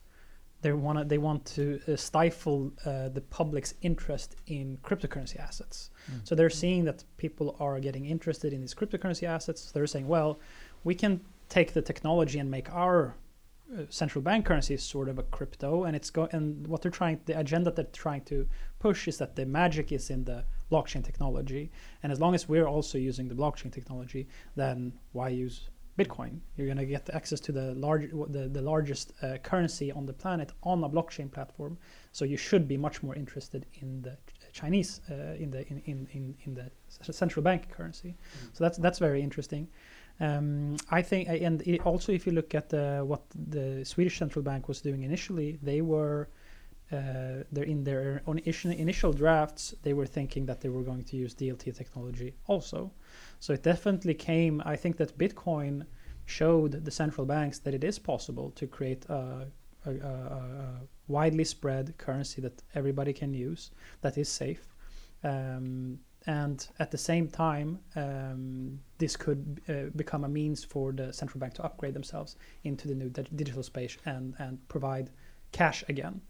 they 0.62 0.72
want 0.72 1.08
they 1.08 1.18
want 1.18 1.44
to 1.44 1.80
uh, 1.88 1.96
stifle 1.96 2.72
uh, 2.86 3.08
the 3.08 3.20
public's 3.20 3.74
interest 3.82 4.36
in 4.46 4.78
cryptocurrency 4.82 5.38
assets. 5.38 5.90
Mm. 6.10 6.26
So 6.26 6.34
they're 6.34 6.50
seeing 6.50 6.84
that 6.84 7.04
people 7.16 7.56
are 7.58 7.80
getting 7.80 8.06
interested 8.06 8.52
in 8.52 8.60
these 8.60 8.74
cryptocurrency 8.74 9.24
assets. 9.24 9.72
They're 9.72 9.88
saying, 9.88 10.06
well, 10.06 10.38
we 10.84 10.94
can 10.94 11.20
take 11.48 11.72
the 11.72 11.82
technology 11.82 12.38
and 12.38 12.50
make 12.50 12.72
our 12.72 13.14
central 13.88 14.22
bank 14.22 14.46
currency 14.46 14.74
is 14.74 14.82
sort 14.82 15.08
of 15.08 15.18
a 15.18 15.22
crypto, 15.24 15.84
and 15.84 15.96
it's 15.96 16.10
go 16.10 16.28
and 16.32 16.66
what 16.66 16.82
they're 16.82 16.90
trying 16.90 17.20
the 17.26 17.38
agenda 17.38 17.70
they're 17.70 17.84
trying 17.92 18.22
to 18.22 18.46
push 18.78 19.08
is 19.08 19.18
that 19.18 19.36
the 19.36 19.46
magic 19.46 19.92
is 19.92 20.10
in 20.10 20.24
the 20.24 20.44
blockchain 20.70 21.04
technology, 21.04 21.70
and 22.02 22.12
as 22.12 22.20
long 22.20 22.34
as 22.34 22.48
we're 22.48 22.66
also 22.66 22.98
using 22.98 23.28
the 23.28 23.34
blockchain 23.34 23.72
technology, 23.72 24.28
then 24.56 24.92
why 25.12 25.28
use 25.28 25.68
Bitcoin. 25.98 26.40
You're 26.56 26.66
going 26.66 26.78
to 26.78 26.86
get 26.86 27.10
access 27.12 27.38
to 27.40 27.52
the 27.52 27.74
large, 27.74 28.10
the, 28.10 28.48
the 28.48 28.62
largest 28.62 29.12
uh, 29.22 29.36
currency 29.42 29.92
on 29.92 30.06
the 30.06 30.12
planet 30.12 30.52
on 30.62 30.82
a 30.84 30.88
blockchain 30.88 31.30
platform. 31.30 31.76
So 32.12 32.24
you 32.24 32.38
should 32.38 32.66
be 32.66 32.78
much 32.78 33.02
more 33.02 33.14
interested 33.14 33.66
in 33.74 34.00
the 34.00 34.16
Chinese, 34.52 35.00
uh, 35.10 35.34
in 35.38 35.50
the 35.50 35.66
in, 35.68 35.82
in, 35.84 36.08
in, 36.12 36.34
in 36.44 36.54
the 36.54 36.70
central 37.12 37.42
bank 37.42 37.70
currency. 37.70 38.16
So 38.52 38.64
that's 38.64 38.78
that's 38.78 38.98
very 38.98 39.22
interesting. 39.22 39.68
Um, 40.20 40.76
I 40.90 41.02
think, 41.02 41.28
and 41.28 41.62
it 41.62 41.84
also 41.84 42.12
if 42.12 42.26
you 42.26 42.32
look 42.32 42.54
at 42.54 42.68
the, 42.68 43.02
what 43.04 43.22
the 43.34 43.84
Swedish 43.84 44.18
central 44.18 44.42
bank 44.42 44.68
was 44.68 44.80
doing 44.80 45.02
initially, 45.02 45.58
they 45.62 45.80
were. 45.80 46.28
Uh, 46.90 47.42
they're 47.50 47.64
in 47.64 47.84
their 47.84 48.22
initial, 48.26 48.70
initial 48.70 49.14
drafts. 49.14 49.74
They 49.82 49.94
were 49.94 50.04
thinking 50.04 50.44
that 50.44 50.60
they 50.60 50.68
were 50.68 50.82
going 50.82 51.04
to 51.04 51.16
use 51.16 51.34
DLT 51.34 51.74
technology 51.74 52.34
also, 52.46 52.92
so 53.40 53.54
it 53.54 53.62
definitely 53.62 54.12
came. 54.12 54.60
I 54.66 54.76
think 54.76 54.98
that 54.98 55.16
Bitcoin 55.16 55.86
showed 56.26 56.84
the 56.84 56.90
central 56.90 57.26
banks 57.26 57.58
that 57.60 57.72
it 57.72 57.84
is 57.84 57.98
possible 57.98 58.50
to 58.52 58.66
create 58.66 59.04
a, 59.08 59.46
a, 59.86 59.90
a, 59.90 59.94
a 59.94 60.80
widely 61.08 61.44
spread 61.44 61.96
currency 61.98 62.40
that 62.40 62.62
everybody 62.74 63.12
can 63.12 63.34
use 63.34 63.70
that 64.00 64.18
is 64.18 64.28
safe. 64.28 64.66
Um, 65.24 65.98
and 66.26 66.66
at 66.78 66.90
the 66.90 66.98
same 66.98 67.28
time, 67.28 67.78
um, 67.96 68.78
this 68.98 69.16
could 69.16 69.60
uh, 69.68 69.90
become 69.96 70.24
a 70.24 70.28
means 70.28 70.64
for 70.64 70.92
the 70.92 71.12
central 71.12 71.40
bank 71.40 71.54
to 71.54 71.64
upgrade 71.64 71.94
themselves 71.94 72.36
into 72.64 72.88
the 72.88 72.94
new 72.94 73.08
dig- 73.08 73.36
digital 73.36 73.62
space 73.62 73.96
and, 74.04 74.34
and 74.38 74.58
provide 74.68 75.10
cash 75.50 75.84
again. 75.88 76.20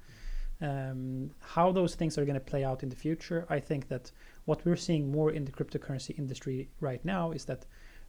Um, 0.60 1.30
how 1.40 1.72
those 1.72 1.94
things 1.94 2.16
are 2.16 2.24
going 2.24 2.34
to 2.34 2.40
play 2.40 2.64
out 2.64 2.82
in 2.82 2.88
the 2.88 2.96
future, 2.96 3.46
I 3.50 3.60
think 3.60 3.88
that 3.88 4.12
what 4.44 4.64
we're 4.64 4.76
seeing 4.76 5.10
more 5.10 5.30
in 5.32 5.44
the 5.44 5.52
cryptocurrency 5.52 6.18
industry 6.18 6.68
right 6.80 7.04
now 7.04 7.32
is 7.32 7.44
that 7.46 7.66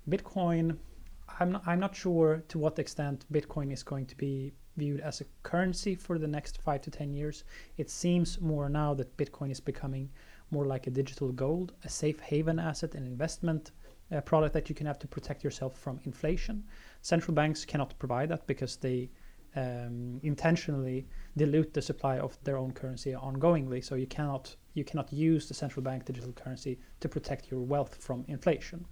Bitcoin. 0.10 0.78
I'm 1.40 1.54
not, 1.54 1.64
I'm 1.66 1.80
not 1.80 1.96
sure 1.96 2.44
to 2.50 2.60
what 2.60 2.78
extent 2.78 3.26
Bitcoin 3.32 3.72
is 3.72 3.82
going 3.82 4.06
to 4.08 4.16
be 4.16 4.54
viewed 4.78 5.00
as 5.00 5.22
a 5.22 5.26
currency 5.42 5.96
for 5.96 6.20
the 6.20 6.28
next 6.28 6.62
five 6.62 6.82
to 6.82 6.92
ten 6.92 7.14
years. 7.14 7.44
It 7.78 7.90
seems 7.90 8.40
more 8.40 8.70
now 8.70 8.94
that 8.96 9.18
Bitcoin 9.18 9.50
is 9.50 9.60
becoming 9.60 10.10
more 10.54 10.66
like 10.66 10.88
a 10.88 10.92
digital 10.92 11.32
gold, 11.32 11.74
a 11.84 11.90
safe 11.90 12.20
haven 12.20 12.60
asset, 12.60 12.96
an 12.96 13.06
investment 13.06 13.72
uh, 14.12 14.22
product 14.22 14.54
that 14.54 14.70
you 14.70 14.76
can 14.76 14.88
have 14.88 15.00
to 15.00 15.08
protect 15.08 15.44
yourself 15.44 15.78
from 15.78 16.00
inflation. 16.04 16.64
Central 17.02 17.34
banks 17.34 17.66
cannot 17.66 17.98
provide 18.00 18.30
that 18.30 18.46
because 18.48 18.76
they 18.78 19.10
um, 19.56 20.20
intentionally 20.24 21.06
dilute 21.38 21.74
the 21.74 21.82
supply 21.82 22.18
of 22.20 22.38
their 22.44 22.58
own 22.58 22.72
currency 22.72 23.12
ongoingly. 23.14 23.84
So 23.84 23.96
you 23.96 24.08
cannot 24.08 24.56
you 24.76 24.84
cannot 24.84 25.14
use 25.14 25.48
the 25.48 25.54
central 25.54 25.84
bank 25.84 26.06
digital 26.06 26.32
currency 26.34 26.80
to 27.00 27.08
protect 27.08 27.52
your 27.52 27.60
wealth 27.60 27.96
from 27.96 28.26
inflation. 28.28 28.86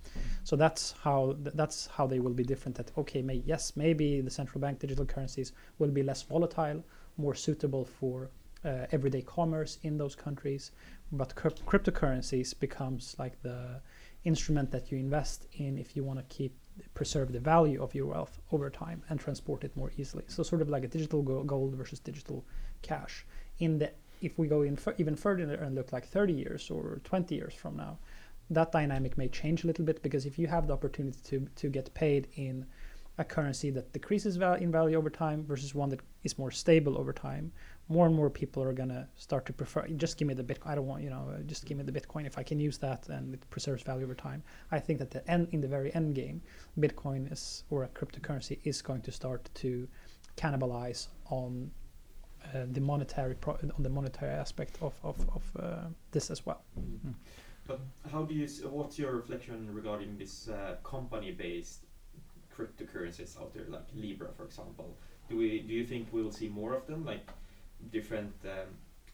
So 0.43 0.55
that's 0.55 0.93
how 1.03 1.35
th- 1.43 1.55
that's 1.55 1.87
how 1.87 2.05
they 2.07 2.19
will 2.19 2.33
be 2.33 2.43
different. 2.43 2.77
That 2.77 2.91
okay, 2.97 3.21
may, 3.21 3.41
yes, 3.45 3.73
maybe 3.75 4.21
the 4.21 4.29
central 4.29 4.61
bank 4.61 4.79
digital 4.79 5.05
currencies 5.05 5.53
will 5.79 5.89
be 5.89 6.03
less 6.03 6.21
volatile, 6.21 6.83
more 7.17 7.35
suitable 7.35 7.85
for 7.85 8.29
uh, 8.63 8.85
everyday 8.91 9.21
commerce 9.23 9.79
in 9.83 9.97
those 9.97 10.15
countries, 10.15 10.71
but 11.11 11.35
crypt- 11.35 11.65
cryptocurrencies 11.65 12.57
becomes 12.59 13.15
like 13.19 13.41
the 13.41 13.81
instrument 14.23 14.71
that 14.71 14.91
you 14.91 14.97
invest 14.97 15.47
in 15.53 15.77
if 15.77 15.95
you 15.95 16.03
want 16.03 16.19
to 16.19 16.35
keep 16.35 16.55
preserve 16.93 17.31
the 17.31 17.39
value 17.39 17.81
of 17.83 17.93
your 17.93 18.05
wealth 18.05 18.39
over 18.51 18.69
time 18.69 19.03
and 19.09 19.19
transport 19.19 19.63
it 19.63 19.75
more 19.75 19.91
easily. 19.97 20.23
So 20.27 20.41
sort 20.41 20.61
of 20.61 20.69
like 20.69 20.83
a 20.83 20.87
digital 20.87 21.21
go- 21.21 21.43
gold 21.43 21.75
versus 21.75 21.99
digital 21.99 22.45
cash. 22.81 23.25
In 23.59 23.79
the 23.79 23.91
if 24.21 24.37
we 24.37 24.47
go 24.47 24.61
in 24.61 24.77
even 24.99 25.15
further 25.15 25.55
and 25.55 25.75
look 25.75 25.91
like 25.91 26.05
30 26.05 26.33
years 26.33 26.69
or 26.69 27.01
20 27.03 27.33
years 27.33 27.53
from 27.55 27.75
now, 27.75 27.97
that 28.51 28.71
dynamic 28.71 29.17
may 29.17 29.27
change 29.27 29.63
a 29.63 29.67
little 29.67 29.83
bit 29.83 30.03
because 30.03 30.25
if 30.25 30.37
you 30.37 30.47
have 30.47 30.67
the 30.67 30.73
opportunity 30.73 31.19
to 31.23 31.47
to 31.55 31.69
get 31.69 31.93
paid 31.93 32.27
in 32.35 32.65
a 33.17 33.23
currency 33.23 33.69
that 33.71 33.91
decreases 33.93 34.37
val- 34.37 34.53
in 34.55 34.71
value 34.71 34.97
over 34.97 35.09
time 35.09 35.43
versus 35.43 35.75
one 35.75 35.89
that 35.89 35.99
is 36.23 36.37
more 36.37 36.51
stable 36.51 36.97
over 36.97 37.13
time, 37.13 37.51
more 37.89 38.05
and 38.05 38.15
more 38.15 38.29
people 38.29 38.63
are 38.63 38.73
gonna 38.73 39.07
start 39.15 39.45
to 39.45 39.53
prefer 39.53 39.85
just 39.97 40.17
give 40.17 40.27
me 40.27 40.33
the 40.33 40.43
Bitcoin. 40.43 40.67
I 40.71 40.75
don't 40.75 40.87
want 40.87 41.03
you 41.03 41.09
know 41.09 41.29
uh, 41.35 41.41
just 41.45 41.65
give 41.65 41.77
me 41.77 41.83
the 41.83 41.91
Bitcoin 41.91 42.25
if 42.25 42.37
I 42.37 42.43
can 42.43 42.59
use 42.59 42.77
that 42.79 43.09
and 43.09 43.33
it 43.33 43.49
preserves 43.49 43.83
value 43.83 44.05
over 44.05 44.15
time. 44.15 44.43
I 44.71 44.79
think 44.79 44.99
that 44.99 45.11
the 45.11 45.29
end 45.29 45.47
in 45.51 45.61
the 45.61 45.67
very 45.67 45.93
end 45.93 46.15
game, 46.15 46.41
Bitcoin 46.79 47.31
is 47.31 47.63
or 47.69 47.83
a 47.83 47.87
cryptocurrency 47.89 48.59
is 48.63 48.81
going 48.81 49.01
to 49.01 49.11
start 49.11 49.49
to 49.55 49.87
cannibalize 50.37 51.07
on 51.29 51.71
uh, 52.55 52.65
the 52.71 52.81
monetary 52.81 53.35
pro- 53.35 53.57
on 53.77 53.83
the 53.83 53.89
monetary 53.89 54.31
aspect 54.31 54.77
of 54.81 54.93
of, 55.03 55.17
of 55.35 55.43
uh, 55.59 55.75
this 56.11 56.31
as 56.31 56.45
well. 56.45 56.63
But 57.67 57.79
how 58.11 58.23
do 58.23 58.33
you? 58.33 58.45
s- 58.45 58.61
What's 58.63 58.97
your 58.97 59.11
reflection 59.15 59.69
regarding 59.73 60.17
this 60.17 60.47
uh, 60.49 60.77
company-based 60.83 61.81
cryptocurrencies 62.55 63.39
out 63.39 63.53
there, 63.53 63.65
like 63.69 63.83
Libra, 63.95 64.29
for 64.35 64.45
example? 64.45 64.97
Do 65.29 65.37
we? 65.37 65.59
Do 65.61 65.73
you 65.73 65.85
think 65.85 66.07
we 66.11 66.23
will 66.23 66.31
see 66.31 66.49
more 66.49 66.73
of 66.73 66.87
them, 66.87 67.05
like 67.05 67.27
different 67.91 68.33
um, 68.45 68.51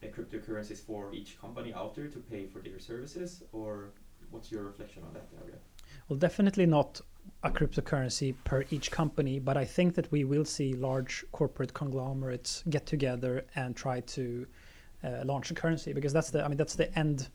uh, 0.04 0.08
cryptocurrencies 0.08 0.80
for 0.80 1.14
each 1.14 1.40
company 1.40 1.74
out 1.74 1.96
there 1.96 2.08
to 2.08 2.20
pay 2.20 2.46
for 2.46 2.60
their 2.60 2.80
services, 2.80 3.44
or 3.52 3.90
what's 4.32 4.52
your 4.52 4.64
reflection 4.64 5.04
on 5.04 5.14
that 5.14 5.28
area? 5.42 5.56
Well, 6.10 6.20
definitely 6.20 6.66
not 6.66 7.02
a 7.44 7.52
cryptocurrency 7.52 8.36
per 8.44 8.66
each 8.72 8.92
company, 8.92 9.40
but 9.40 9.58
I 9.58 9.66
think 9.66 9.96
that 9.96 10.12
we 10.12 10.24
will 10.24 10.46
see 10.46 10.74
large 10.74 11.26
corporate 11.32 11.74
conglomerates 11.74 12.64
get 12.70 12.86
together 12.86 13.46
and 13.56 13.76
try 13.76 14.02
to 14.02 14.48
uh, 15.04 15.24
launch 15.26 15.52
a 15.52 15.54
currency 15.54 15.94
because 15.94 16.14
that's 16.14 16.32
the 16.32 16.44
I 16.44 16.48
mean 16.48 16.58
that's 16.58 16.76
the 16.76 16.98
end. 16.98 17.30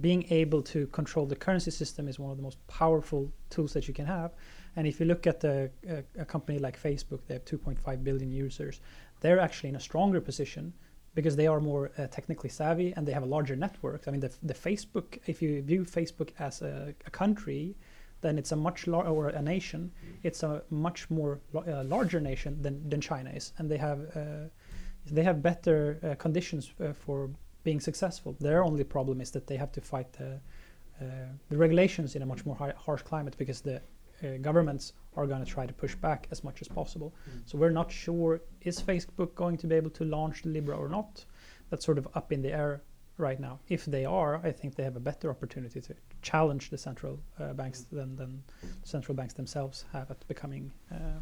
Being 0.00 0.26
able 0.30 0.62
to 0.64 0.86
control 0.88 1.24
the 1.24 1.36
currency 1.36 1.70
system 1.70 2.08
is 2.08 2.18
one 2.18 2.30
of 2.30 2.36
the 2.36 2.42
most 2.42 2.58
powerful 2.66 3.32
tools 3.48 3.72
that 3.72 3.88
you 3.88 3.94
can 3.94 4.04
have. 4.04 4.32
And 4.76 4.86
if 4.86 5.00
you 5.00 5.06
look 5.06 5.26
at 5.26 5.40
the, 5.40 5.70
uh, 5.90 6.02
a 6.18 6.26
company 6.26 6.58
like 6.58 6.80
Facebook, 6.80 7.20
they 7.26 7.34
have 7.34 7.44
2.5 7.46 8.04
billion 8.04 8.30
users. 8.30 8.80
They're 9.20 9.40
actually 9.40 9.70
in 9.70 9.76
a 9.76 9.80
stronger 9.80 10.20
position 10.20 10.72
because 11.14 11.36
they 11.36 11.46
are 11.46 11.60
more 11.60 11.90
uh, 11.98 12.06
technically 12.08 12.50
savvy 12.50 12.92
and 12.94 13.06
they 13.06 13.12
have 13.12 13.22
a 13.22 13.26
larger 13.26 13.56
network. 13.56 14.06
I 14.06 14.10
mean, 14.12 14.20
the, 14.20 14.32
the 14.42 14.54
Facebook, 14.54 15.18
if 15.26 15.42
you 15.42 15.62
view 15.62 15.84
Facebook 15.84 16.30
as 16.38 16.62
a, 16.62 16.94
a 17.06 17.10
country, 17.10 17.76
then 18.20 18.38
it's 18.38 18.52
a 18.52 18.56
much 18.56 18.86
lar- 18.86 19.06
or 19.06 19.28
a 19.28 19.42
nation. 19.42 19.92
It's 20.22 20.42
a 20.42 20.62
much 20.70 21.08
more 21.10 21.40
uh, 21.54 21.84
larger 21.84 22.20
nation 22.20 22.60
than, 22.62 22.88
than 22.88 23.00
China 23.00 23.30
is, 23.30 23.52
and 23.58 23.70
they 23.70 23.78
have 23.78 24.00
uh, 24.16 24.48
they 25.10 25.22
have 25.22 25.42
better 25.42 25.98
uh, 26.02 26.14
conditions 26.16 26.72
uh, 26.80 26.92
for 26.92 27.30
being 27.64 27.80
successful. 27.80 28.36
Their 28.40 28.62
only 28.64 28.84
problem 28.84 29.20
is 29.20 29.30
that 29.30 29.46
they 29.46 29.56
have 29.56 29.72
to 29.72 29.80
fight 29.80 30.12
the 30.12 30.40
uh, 31.00 31.04
the 31.48 31.56
regulations 31.56 32.16
in 32.16 32.22
a 32.22 32.26
much 32.26 32.44
more 32.44 32.56
hi- 32.56 32.74
harsh 32.76 33.02
climate 33.02 33.36
because 33.38 33.60
the 33.60 33.76
uh, 33.76 34.36
governments 34.40 34.92
are 35.18 35.26
going 35.32 35.44
to 35.46 35.50
try 35.56 35.66
to 35.66 35.74
push 35.84 35.94
back 36.08 36.20
as 36.34 36.40
much 36.48 36.58
as 36.64 36.68
possible. 36.80 37.10
So 37.48 37.52
we're 37.60 37.76
not 37.82 37.90
sure 38.04 38.40
is 38.70 38.76
Facebook 38.92 39.30
going 39.34 39.56
to 39.62 39.66
be 39.66 39.74
able 39.80 39.90
to 40.00 40.04
launch 40.04 40.36
Libra 40.44 40.76
or 40.84 40.88
not. 40.98 41.24
That's 41.70 41.84
sort 41.84 41.98
of 41.98 42.06
up 42.14 42.32
in 42.32 42.40
the 42.42 42.52
air 42.62 42.72
right 43.18 43.40
now. 43.40 43.58
If 43.68 43.82
they 43.94 44.04
are, 44.04 44.32
I 44.48 44.52
think 44.52 44.74
they 44.76 44.84
have 44.84 44.96
a 44.96 45.04
better 45.10 45.28
opportunity 45.30 45.80
to 45.80 45.94
challenge 46.22 46.70
the 46.70 46.78
central 46.78 47.14
uh, 47.40 47.52
banks 47.60 47.80
than, 47.98 48.16
than 48.16 48.42
central 48.84 49.14
banks 49.16 49.34
themselves 49.34 49.84
have 49.92 50.08
at 50.10 50.20
becoming 50.28 50.70
uh, 50.92 51.20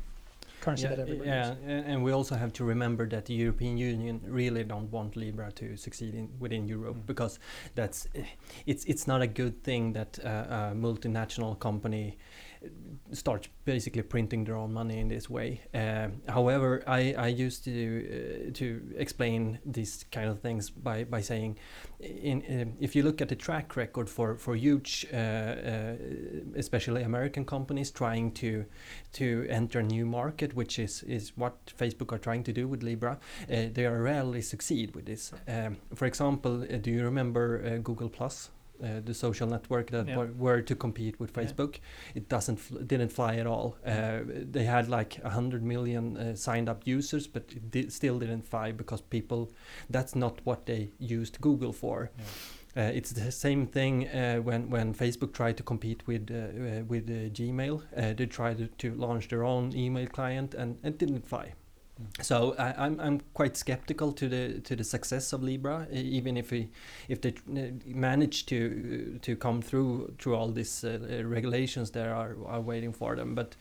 currency 0.61 0.85
yeah, 0.85 0.91
that 0.91 0.99
everybody 1.01 1.29
yeah, 1.29 1.49
uses. 1.51 1.85
and 1.91 2.03
we 2.05 2.13
also 2.13 2.35
have 2.35 2.53
to 2.53 2.65
remember 2.65 3.09
that 3.09 3.25
the 3.27 3.35
European 3.35 3.77
Union 3.77 4.21
really 4.27 4.65
don't 4.65 4.91
want 4.91 5.17
Libra 5.17 5.53
to 5.53 5.77
succeed 5.77 6.15
in, 6.15 6.29
within 6.39 6.67
Europe 6.69 6.97
Mm. 6.97 7.07
because 7.07 7.39
that's 7.75 8.07
eh, 8.15 8.25
it's 8.67 8.85
it's 8.85 9.07
not 9.07 9.21
a 9.23 9.27
good 9.27 9.63
thing 9.63 9.93
that 9.93 10.19
uh, 10.25 10.29
a 10.29 10.75
multinational 10.75 11.59
company 11.59 12.17
starts 13.13 13.49
basically 13.65 14.03
printing 14.03 14.45
their 14.45 14.57
own 14.57 14.73
money 14.73 14.99
in 14.99 15.09
this 15.09 15.31
way. 15.31 15.61
Uh, 15.75 16.09
however, 16.29 16.83
I, 16.87 17.15
I 17.15 17.29
used 17.29 17.65
to 17.65 17.71
uh, 17.71 18.53
to 18.55 18.95
explain 18.97 19.59
these 19.65 20.05
kind 20.11 20.29
of 20.29 20.41
things 20.41 20.71
by, 20.71 21.05
by 21.05 21.21
saying, 21.21 21.59
in 22.01 22.77
if 22.81 22.97
you 22.97 23.03
look 23.03 23.21
at 23.21 23.29
the 23.29 23.37
track 23.37 23.77
record 23.77 24.09
for 24.09 24.37
for 24.37 24.57
huge, 24.57 25.07
uh, 25.13 25.17
uh, 25.17 25.95
especially 26.57 27.03
American 27.03 27.45
companies 27.45 27.91
trying 27.91 28.33
to 28.33 28.65
to 29.13 29.47
enter 29.49 29.81
a 29.81 29.85
new 29.85 30.07
market, 30.07 30.55
which 30.55 30.79
is 30.79 31.03
is 31.03 31.33
what 31.37 31.55
Facebook 31.79 32.13
are 32.13 32.19
trying 32.19 32.45
to 32.45 32.53
do 32.53 32.69
with 32.69 32.83
Libra, 32.83 33.19
uh, 33.51 33.69
they 33.73 33.87
are 33.87 34.03
rarely 34.03 34.43
succeed 34.43 34.95
with 34.95 35.07
this. 35.07 35.33
Um, 35.49 35.77
for 35.95 36.07
example, 36.07 36.63
uh, 36.63 36.77
do 36.77 36.91
you 36.91 37.05
remember 37.05 37.79
Google 37.79 38.09
Plus? 38.09 38.51
Uh, 38.83 39.01
the 39.05 39.15
social 39.15 39.49
network 39.49 39.91
that 39.91 40.07
Yeah. 40.09 40.17
were, 40.19 40.33
were 40.39 40.63
to 40.63 40.75
compete 40.75 41.19
with 41.21 41.31
Yeah. 41.37 41.45
Facebook, 41.45 41.81
it 42.15 42.29
doesn't 42.29 42.59
didn't 42.89 43.13
fly 43.13 43.37
at 43.41 43.47
all. 43.47 43.77
Uh, 43.87 44.21
they 44.53 44.65
had 44.65 44.89
like 44.89 45.19
a 45.25 45.31
hundred 45.31 45.63
million 45.63 46.17
uh, 46.17 46.35
signed 46.37 46.69
up 46.69 46.87
users, 46.87 47.27
but 47.27 47.43
it 47.57 47.71
di- 47.71 47.89
still 47.91 48.19
didn't 48.19 48.43
fly 48.47 48.73
because 48.73 49.03
people. 49.03 49.51
That's 49.91 50.15
not 50.15 50.41
what 50.45 50.67
they 50.67 50.91
used 50.99 51.41
Google 51.41 51.73
for. 51.73 52.11
Uh, 52.77 52.91
it's 52.95 53.13
the 53.13 53.31
same 53.33 53.67
thing 53.67 54.07
uh, 54.09 54.37
when 54.45 54.71
when 54.71 54.95
Facebook 54.95 55.33
tried 55.33 55.57
to 55.57 55.63
compete 55.63 56.03
with 56.07 56.31
uh, 56.31 56.35
uh, 56.35 56.85
with 56.89 57.09
uh, 57.09 57.31
Gmail. 57.33 57.81
Uh, 57.97 58.13
they 58.15 58.27
tried 58.27 58.59
to, 58.59 58.67
to 58.79 58.95
launch 59.07 59.29
their 59.29 59.43
own 59.45 59.73
email 59.75 60.07
client 60.07 60.55
and 60.55 60.77
it 60.85 60.99
didn't 60.99 61.27
fly. 61.29 61.53
So 62.21 62.55
I, 62.59 62.75
I'm 62.85 63.01
I'm 63.01 63.21
quite 63.33 63.57
skeptical 63.57 64.13
to 64.13 64.29
the 64.29 64.61
to 64.61 64.77
the 64.77 64.85
success 64.85 65.33
of 65.33 65.43
Libra, 65.43 65.87
even 65.91 66.37
if 66.37 66.51
we 66.51 66.69
if 67.09 67.21
they 67.21 67.31
uh, 67.31 67.71
manage 67.87 68.45
to 68.47 69.17
uh, 69.17 69.19
to 69.23 69.37
come 69.37 69.63
through 69.63 70.15
through 70.19 70.37
all 70.37 70.53
these 70.53 70.85
uh, 70.85 70.99
uh, 71.01 71.25
regulations 71.25 71.91
that 71.93 72.07
are 72.07 72.37
are 72.47 72.61
waiting 72.61 72.93
for 72.93 73.17
them. 73.17 73.35
But 73.35 73.57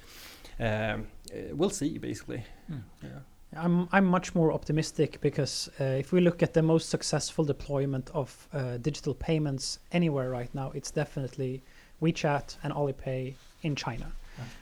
um, 0.59 1.07
uh, 1.33 1.53
we'll 1.53 1.69
see, 1.69 1.97
basically. 1.97 2.43
Mm. 2.69 2.83
Yeah. 3.03 3.09
I'm 3.57 3.87
I'm 3.91 4.05
much 4.05 4.35
more 4.35 4.51
optimistic 4.51 5.21
because 5.21 5.69
uh, 5.79 5.83
if 5.83 6.11
we 6.11 6.19
look 6.19 6.43
at 6.43 6.53
the 6.53 6.61
most 6.61 6.89
successful 6.89 7.45
deployment 7.45 8.09
of 8.13 8.47
uh, 8.53 8.77
digital 8.77 9.13
payments 9.13 9.79
anywhere 9.91 10.29
right 10.29 10.53
now, 10.53 10.71
it's 10.75 10.91
definitely 10.91 11.61
WeChat 12.01 12.57
and 12.63 12.73
Alipay 12.73 13.35
in 13.61 13.75
China. 13.75 14.11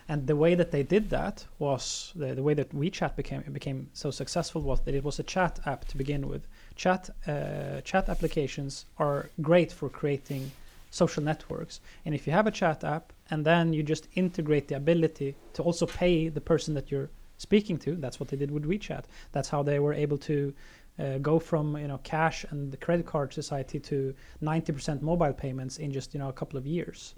And 0.07 0.27
the 0.27 0.35
way 0.35 0.55
that 0.55 0.71
they 0.71 0.83
did 0.83 1.09
that 1.09 1.45
was 1.59 2.11
the, 2.15 2.35
the 2.35 2.43
way 2.43 2.53
that 2.53 2.69
WeChat 2.73 3.15
became 3.15 3.41
became 3.51 3.89
so 3.93 4.11
successful 4.11 4.61
was 4.61 4.81
that 4.81 4.95
it 4.95 5.03
was 5.03 5.19
a 5.19 5.23
chat 5.23 5.59
app 5.65 5.85
to 5.85 5.97
begin 5.97 6.27
with. 6.27 6.47
Chat 6.75 7.09
uh, 7.27 7.81
chat 7.81 8.09
applications 8.09 8.85
are 8.97 9.29
great 9.41 9.71
for 9.71 9.89
creating 9.89 10.51
social 10.91 11.23
networks. 11.23 11.79
And 12.05 12.13
if 12.13 12.27
you 12.27 12.33
have 12.33 12.47
a 12.47 12.51
chat 12.51 12.83
app 12.83 13.13
and 13.31 13.43
then 13.43 13.73
you 13.73 13.81
just 13.81 14.07
integrate 14.13 14.67
the 14.67 14.75
ability 14.75 15.35
to 15.53 15.63
also 15.63 15.87
pay 15.87 16.29
the 16.29 16.41
person 16.41 16.75
that 16.75 16.91
you're 16.91 17.09
speaking 17.37 17.77
to, 17.79 17.95
that's 17.95 18.19
what 18.19 18.29
they 18.29 18.37
did 18.37 18.51
with 18.51 18.63
WeChat. 18.65 19.05
That's 19.31 19.49
how 19.49 19.63
they 19.63 19.79
were 19.79 19.93
able 19.93 20.19
to 20.19 20.53
uh, 20.99 21.17
go 21.17 21.39
from 21.39 21.75
you 21.77 21.87
know 21.87 21.99
cash 22.03 22.45
and 22.51 22.71
the 22.71 22.77
credit 22.77 23.05
card 23.05 23.33
society 23.33 23.79
to 23.79 24.13
90% 24.43 25.01
mobile 25.01 25.33
payments 25.33 25.77
in 25.77 25.91
just 25.91 26.13
you 26.13 26.19
know 26.19 26.29
a 26.29 26.33
couple 26.33 26.57
of 26.57 26.67
years. 26.67 27.15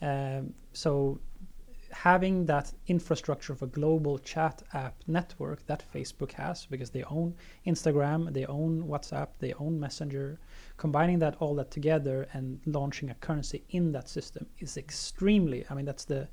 Um, 0.00 0.54
so 0.72 1.18
having 1.90 2.46
that 2.46 2.72
infrastructure 2.86 3.52
of 3.52 3.62
a 3.62 3.66
global 3.66 4.18
chat 4.18 4.62
app 4.72 4.94
network 5.06 5.64
that 5.66 5.82
Facebook 5.94 6.32
has 6.32 6.66
because 6.66 6.90
they 6.90 7.04
own 7.04 7.34
Instagram, 7.66 8.32
they 8.32 8.46
own 8.46 8.82
WhatsApp, 8.82 9.28
they 9.38 9.52
own 9.54 9.78
Messenger, 9.78 10.38
combining 10.76 11.18
that 11.18 11.36
all 11.40 11.54
that 11.54 11.70
together 11.70 12.28
and 12.32 12.60
launching 12.66 13.10
a 13.10 13.14
currency 13.14 13.64
in 13.70 13.92
that 13.92 14.08
system 14.08 14.46
is 14.58 14.76
extremely 14.76 15.64
I 15.70 15.74
mean 15.74 15.84
that's 15.84 16.04
the 16.04 16.28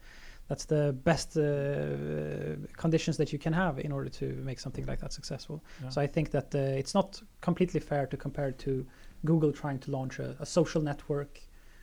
that's 0.48 0.66
the 0.66 0.96
best 1.04 1.38
uh, 1.38 2.56
conditions 2.78 3.18
that 3.18 3.34
you 3.34 3.40
can 3.40 3.52
have 3.52 3.80
in 3.80 3.92
order 3.92 4.10
to 4.10 4.26
make 4.44 4.60
something 4.60 4.86
like 4.86 5.00
that 5.00 5.12
successful. 5.12 5.64
Yeah. 5.82 5.90
So 5.90 6.02
I 6.02 6.08
think 6.08 6.30
that 6.32 6.54
uh, 6.54 6.60
it's 6.60 6.94
not 6.94 7.20
completely 7.42 7.80
fair 7.80 8.06
to 8.06 8.18
compare 8.18 8.50
it 8.50 8.60
to 8.60 8.86
Google 9.26 9.52
trying 9.52 9.80
to 9.80 9.92
launch 9.92 10.20
a, 10.20 10.36
a 10.40 10.46
social 10.46 10.82
network 10.82 11.42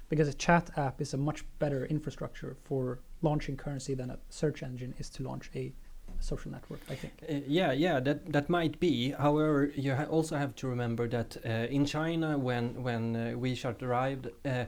because 0.09 0.29
a 0.29 0.35
chat 0.35 0.71
app 0.77 1.01
is 1.01 1.15
a 1.15 1.17
much 1.17 1.45
better 1.59 1.87
infrastructure 1.87 2.57
for 2.65 3.01
launching 3.23 3.57
currency 3.57 3.95
than 3.95 4.11
a 4.11 4.19
search 4.29 4.63
engine 4.63 4.95
is 4.99 5.09
to 5.11 5.23
launch 5.23 5.51
a 5.55 5.73
social 6.21 6.51
network. 6.51 6.81
I 6.91 6.95
think. 6.95 7.13
Uh, 7.29 7.41
yeah, 7.47 7.73
yeah, 7.73 8.01
that 8.01 8.33
that 8.33 8.49
might 8.49 8.79
be. 8.81 9.11
However, 9.11 9.73
you 9.75 9.95
ha- 9.95 10.05
also 10.05 10.37
have 10.37 10.55
to 10.57 10.69
remember 10.69 11.09
that 11.09 11.37
uh, 11.45 11.49
in 11.71 11.85
China, 11.87 12.39
when 12.39 12.83
when 12.83 13.17
uh, 13.17 13.19
WeChat 13.37 13.83
arrived, 13.83 14.29
uh, 14.45 14.65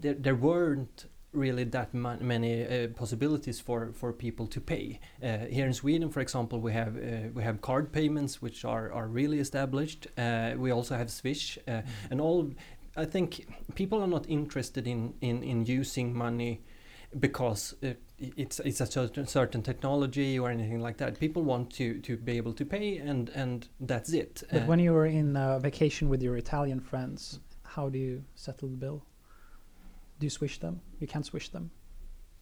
there, 0.00 0.14
there 0.14 0.36
weren't 0.36 1.06
really 1.34 1.64
that 1.64 1.92
ma- 1.92 2.16
many 2.20 2.64
uh, 2.64 2.88
possibilities 2.88 3.60
for, 3.60 3.92
for 3.92 4.12
people 4.12 4.46
to 4.46 4.60
pay. 4.60 5.00
Uh, 5.22 5.38
here 5.50 5.66
in 5.66 5.72
Sweden, 5.72 6.08
for 6.08 6.20
example, 6.20 6.60
we 6.60 6.72
have 6.72 6.96
uh, 6.96 7.28
we 7.34 7.42
have 7.42 7.60
card 7.60 7.92
payments 7.92 8.40
which 8.40 8.64
are, 8.64 8.92
are 8.92 9.08
really 9.08 9.40
established. 9.40 10.06
Uh, 10.16 10.52
we 10.56 10.70
also 10.70 10.96
have 10.96 11.10
Swish, 11.10 11.58
uh, 11.68 11.82
and 12.10 12.20
all. 12.20 12.50
I 12.96 13.04
think 13.04 13.46
people 13.74 14.00
are 14.00 14.06
not 14.06 14.28
interested 14.28 14.86
in, 14.86 15.14
in, 15.20 15.42
in 15.42 15.66
using 15.66 16.16
money 16.16 16.60
because 17.18 17.74
uh, 17.82 17.94
it's 18.18 18.60
it's 18.60 18.80
a 18.80 18.86
certain 18.86 19.26
certain 19.26 19.62
technology 19.62 20.38
or 20.38 20.50
anything 20.50 20.80
like 20.80 20.96
that. 20.98 21.18
People 21.18 21.42
want 21.42 21.70
to, 21.74 22.00
to 22.00 22.16
be 22.16 22.36
able 22.36 22.52
to 22.54 22.64
pay, 22.64 22.98
and 22.98 23.28
and 23.30 23.68
that's 23.80 24.12
it. 24.12 24.42
But 24.50 24.62
Uh, 24.62 24.66
when 24.66 24.78
you 24.78 24.94
are 24.94 25.06
in 25.06 25.36
uh, 25.36 25.58
vacation 25.58 26.08
with 26.08 26.22
your 26.22 26.36
Italian 26.36 26.80
friends, 26.80 27.40
how 27.62 27.88
do 27.88 27.98
you 27.98 28.24
settle 28.34 28.68
the 28.68 28.76
bill? 28.76 29.04
Do 30.18 30.26
you 30.26 30.30
swish 30.30 30.58
them? 30.58 30.80
You 31.00 31.06
can't 31.06 31.26
swish 31.26 31.48
them. 31.50 31.70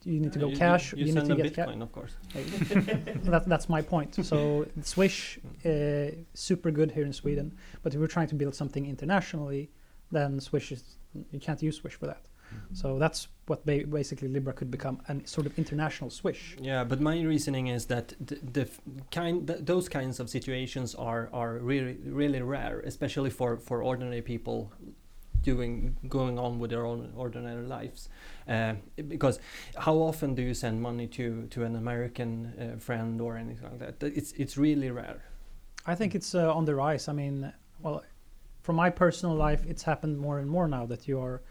You 0.05 0.19
need 0.19 0.33
to 0.33 0.39
go 0.39 0.49
you- 0.49 0.57
cash? 0.57 0.93
You, 0.93 1.05
need 1.05 1.13
send 1.13 1.29
to 1.29 1.35
get 1.35 1.55
cash. 1.55 1.67
Bitcoin, 1.67 1.81
of 1.81 1.91
course. 1.91 2.13
that, 3.31 3.43
that's 3.47 3.69
my 3.69 3.81
point. 3.81 4.13
So 4.25 4.67
Swish, 4.81 5.39
uh, 5.65 6.07
super 6.33 6.71
good 6.71 6.91
here 6.91 7.05
in 7.05 7.13
Sweden, 7.13 7.55
but 7.83 7.93
if 7.93 7.99
we're 8.01 8.07
trying 8.07 8.27
to 8.27 8.35
build 8.35 8.53
something 8.53 8.85
internationally, 8.85 9.71
then 10.11 10.41
Swish 10.41 10.71
is 10.73 10.97
you 11.31 11.39
can't 11.39 11.61
use 11.61 11.77
Swish 11.77 11.95
for 11.95 12.07
that. 12.07 12.27
So 12.73 12.99
that's 12.99 13.27
what 13.47 13.65
ba- 13.65 13.85
basically 13.85 14.27
Libra 14.27 14.53
could 14.53 14.71
become 14.71 15.01
a 15.09 15.27
sort 15.27 15.45
of 15.45 15.57
international 15.57 16.09
Swish. 16.09 16.55
Yeah, 16.59 16.83
but 16.83 17.01
my 17.01 17.21
reasoning 17.21 17.67
is 17.67 17.85
that 17.87 18.13
the, 18.19 18.35
the 18.35 18.69
kind 19.11 19.47
th- 19.47 19.59
those 19.61 19.89
kinds 19.89 20.19
of 20.19 20.29
situations 20.29 20.95
are 20.95 21.29
are 21.33 21.57
really 21.57 21.97
really 22.05 22.41
rare, 22.41 22.79
especially 22.85 23.29
for 23.29 23.57
for 23.57 23.83
ordinary 23.83 24.21
people 24.21 24.71
doing 25.41 25.97
going 26.07 26.39
on 26.39 26.57
with 26.57 26.71
their 26.71 26.85
own 26.85 27.11
ordinary 27.15 27.65
lives. 27.65 28.09
Uh, 28.47 28.75
because 29.07 29.39
how 29.77 29.95
often 29.95 30.35
do 30.35 30.41
you 30.41 30.53
send 30.53 30.81
money 30.81 31.07
to 31.07 31.47
to 31.47 31.63
an 31.63 31.75
American 31.75 32.53
uh, 32.57 32.79
friend 32.79 33.19
or 33.21 33.37
anything 33.37 33.69
like 33.69 33.99
that? 33.99 34.03
It's 34.07 34.31
it's 34.33 34.57
really 34.57 34.89
rare. 34.89 35.23
I 35.85 35.95
think 35.95 36.15
it's 36.15 36.33
uh, 36.33 36.53
on 36.53 36.63
the 36.65 36.75
rise. 36.75 37.09
I 37.09 37.13
mean, 37.13 37.51
well, 37.81 38.03
from 38.61 38.77
my 38.77 38.89
personal 38.89 39.35
life, 39.35 39.65
it's 39.67 39.83
happened 39.83 40.17
more 40.17 40.39
and 40.39 40.49
more 40.49 40.69
now 40.69 40.85
that 40.85 41.07
you 41.09 41.19
are 41.19 41.41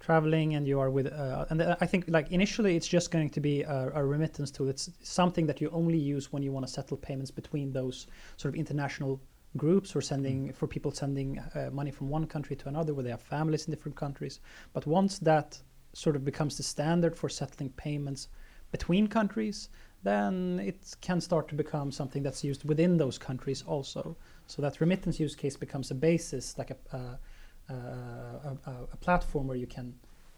traveling 0.00 0.54
and 0.54 0.66
you 0.66 0.80
are 0.80 0.90
with, 0.90 1.06
uh, 1.06 1.46
and 1.50 1.62
uh, 1.62 1.76
I 1.80 1.86
think 1.86 2.04
like 2.08 2.30
initially 2.30 2.76
it's 2.76 2.88
just 2.88 3.10
going 3.10 3.30
to 3.30 3.40
be 3.40 3.62
a, 3.62 3.90
a 3.94 4.04
remittance 4.04 4.50
tool. 4.50 4.68
It's 4.68 4.90
something 5.02 5.46
that 5.46 5.60
you 5.60 5.70
only 5.70 5.98
use 5.98 6.32
when 6.32 6.42
you 6.42 6.52
want 6.52 6.66
to 6.66 6.72
settle 6.72 6.96
payments 6.96 7.30
between 7.30 7.72
those 7.72 8.06
sort 8.36 8.54
of 8.54 8.58
international 8.58 9.20
groups 9.56 9.94
or 9.94 10.00
sending 10.00 10.52
for 10.52 10.66
people 10.66 10.90
sending 10.90 11.38
uh, 11.38 11.70
money 11.72 11.90
from 11.90 12.08
one 12.08 12.26
country 12.26 12.56
to 12.56 12.68
another 12.68 12.94
where 12.94 13.04
they 13.04 13.10
have 13.10 13.22
families 13.22 13.66
in 13.66 13.70
different 13.70 13.96
countries. 13.96 14.40
But 14.72 14.86
once 14.86 15.18
that 15.18 15.60
sort 15.92 16.16
of 16.16 16.24
becomes 16.24 16.56
the 16.56 16.62
standard 16.62 17.16
for 17.16 17.28
settling 17.28 17.70
payments 17.70 18.28
between 18.70 19.06
countries, 19.06 19.68
then 20.02 20.60
it 20.64 20.96
can 21.00 21.20
start 21.20 21.48
to 21.48 21.54
become 21.54 21.92
something 21.92 22.22
that's 22.22 22.42
used 22.42 22.64
within 22.64 22.96
those 22.96 23.18
countries 23.18 23.62
also. 23.66 24.16
So 24.46 24.62
that 24.62 24.80
remittance 24.80 25.20
use 25.20 25.36
case 25.36 25.56
becomes 25.56 25.90
a 25.90 25.94
basis, 25.94 26.58
like 26.58 26.70
a, 26.70 26.96
uh, 26.96 27.16
a, 27.72 28.76
a, 28.92 28.96
platform 28.96 29.46
where 29.46 29.56
you 29.56 29.66
can 29.66 29.94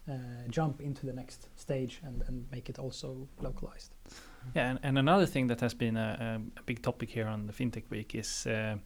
uh, 0.09 0.13
jump 0.49 0.81
into 0.81 1.07
the 1.07 1.13
next 1.13 1.49
stage 1.57 2.01
and, 2.05 2.23
and 2.29 2.47
make 2.53 2.69
it 2.69 2.79
also 2.79 3.29
localized. 3.41 3.95
Yeah, 4.55 4.71
and, 4.71 4.79
and 4.83 4.99
another 4.99 5.27
thing 5.27 5.47
that 5.49 5.61
has 5.61 5.75
been 5.75 5.97
a, 5.97 6.41
a 6.57 6.63
big 6.63 6.83
topic 6.83 7.11
here 7.11 7.27
on 7.27 7.47
the 7.47 7.53
FinTech 7.53 7.85
Week 7.91 8.15
is 8.15 8.47
uh, 8.47 8.77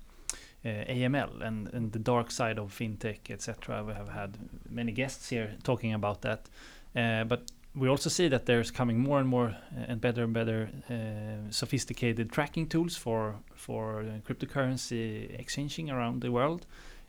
uh, 0.64 0.68
AML 0.68 1.40
and, 1.42 1.72
and 1.72 1.92
the 1.92 1.98
dark 1.98 2.30
side 2.30 2.58
of 2.58 2.76
FinTech, 2.76 3.30
etc. 3.30 3.84
We 3.84 3.94
have 3.94 4.08
had 4.08 4.38
many 4.68 4.92
guests 4.92 5.28
here 5.28 5.56
talking 5.62 5.94
about 5.94 6.22
that. 6.22 6.48
Uh, 6.96 7.24
but 7.24 7.50
we 7.74 7.88
also 7.88 8.10
see 8.10 8.28
that 8.28 8.46
there's 8.46 8.70
coming 8.70 8.98
more 8.98 9.20
and 9.20 9.28
more 9.28 9.48
uh, 9.48 9.84
and 9.88 10.00
better 10.00 10.24
and 10.24 10.32
better 10.32 10.70
uh, 10.90 11.50
sophisticated 11.50 12.32
tracking 12.32 12.66
tools 12.66 12.96
for 12.96 13.36
for 13.54 14.04
cryptocurrency 14.26 15.38
exchanging 15.38 15.90
around 15.90 16.20
the 16.22 16.30
world. 16.30 16.66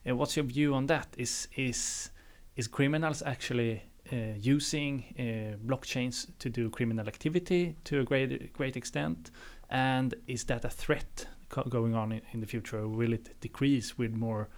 Uh, 0.08 0.16
what's 0.16 0.36
your 0.36 0.46
view 0.46 0.74
on 0.74 0.86
that? 0.86 1.08
Is 1.16 1.48
is 1.56 2.10
is 2.56 2.68
criminals 2.68 3.22
actually 3.22 3.82
uh, 4.12 4.16
using 4.38 5.04
uh, 5.18 5.56
blockchains 5.66 6.26
to 6.38 6.48
do 6.48 6.70
criminal 6.70 7.06
activity 7.06 7.76
to 7.84 8.00
a 8.00 8.04
great 8.04 8.52
great 8.52 8.76
extent, 8.76 9.30
and 9.68 10.14
is 10.26 10.44
that 10.44 10.64
a 10.64 10.70
threat 10.70 11.26
co- 11.48 11.64
going 11.68 11.94
on 11.94 12.12
in, 12.12 12.22
in 12.32 12.40
the 12.40 12.46
future, 12.46 12.78
or 12.78 12.88
will 12.88 13.12
it 13.12 13.40
decrease 13.40 13.98
with 13.98 14.12
more, 14.14 14.48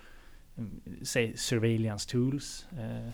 um, 0.58 0.80
say, 1.02 1.34
surveillance 1.34 2.06
tools? 2.06 2.64
Uh, 2.78 3.12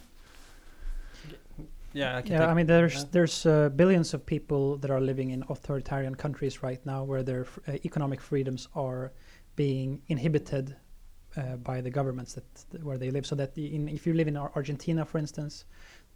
Yeah, 1.94 2.18
I 2.18 2.22
can 2.22 2.32
Yeah, 2.32 2.50
I 2.50 2.54
mean, 2.54 2.66
there's 2.66 2.94
yeah. 2.94 3.08
there's 3.12 3.46
uh, 3.46 3.70
billions 3.74 4.14
of 4.14 4.24
people 4.26 4.76
that 4.80 4.90
are 4.90 5.00
living 5.00 5.30
in 5.30 5.42
authoritarian 5.48 6.14
countries 6.14 6.62
right 6.62 6.84
now, 6.86 7.02
where 7.04 7.22
their 7.22 7.46
uh, 7.66 7.72
economic 7.84 8.20
freedoms 8.20 8.68
are 8.74 9.10
being 9.56 10.02
inhibited 10.08 10.76
uh, 11.38 11.56
by 11.56 11.80
the 11.80 11.90
governments 11.90 12.34
that, 12.34 12.82
where 12.82 12.98
they 12.98 13.10
live. 13.10 13.24
So 13.26 13.34
that 13.36 13.56
in, 13.56 13.88
if 13.88 14.06
you 14.06 14.14
live 14.14 14.28
in 14.28 14.36
Argentina, 14.36 15.04
for 15.04 15.18
instance, 15.18 15.64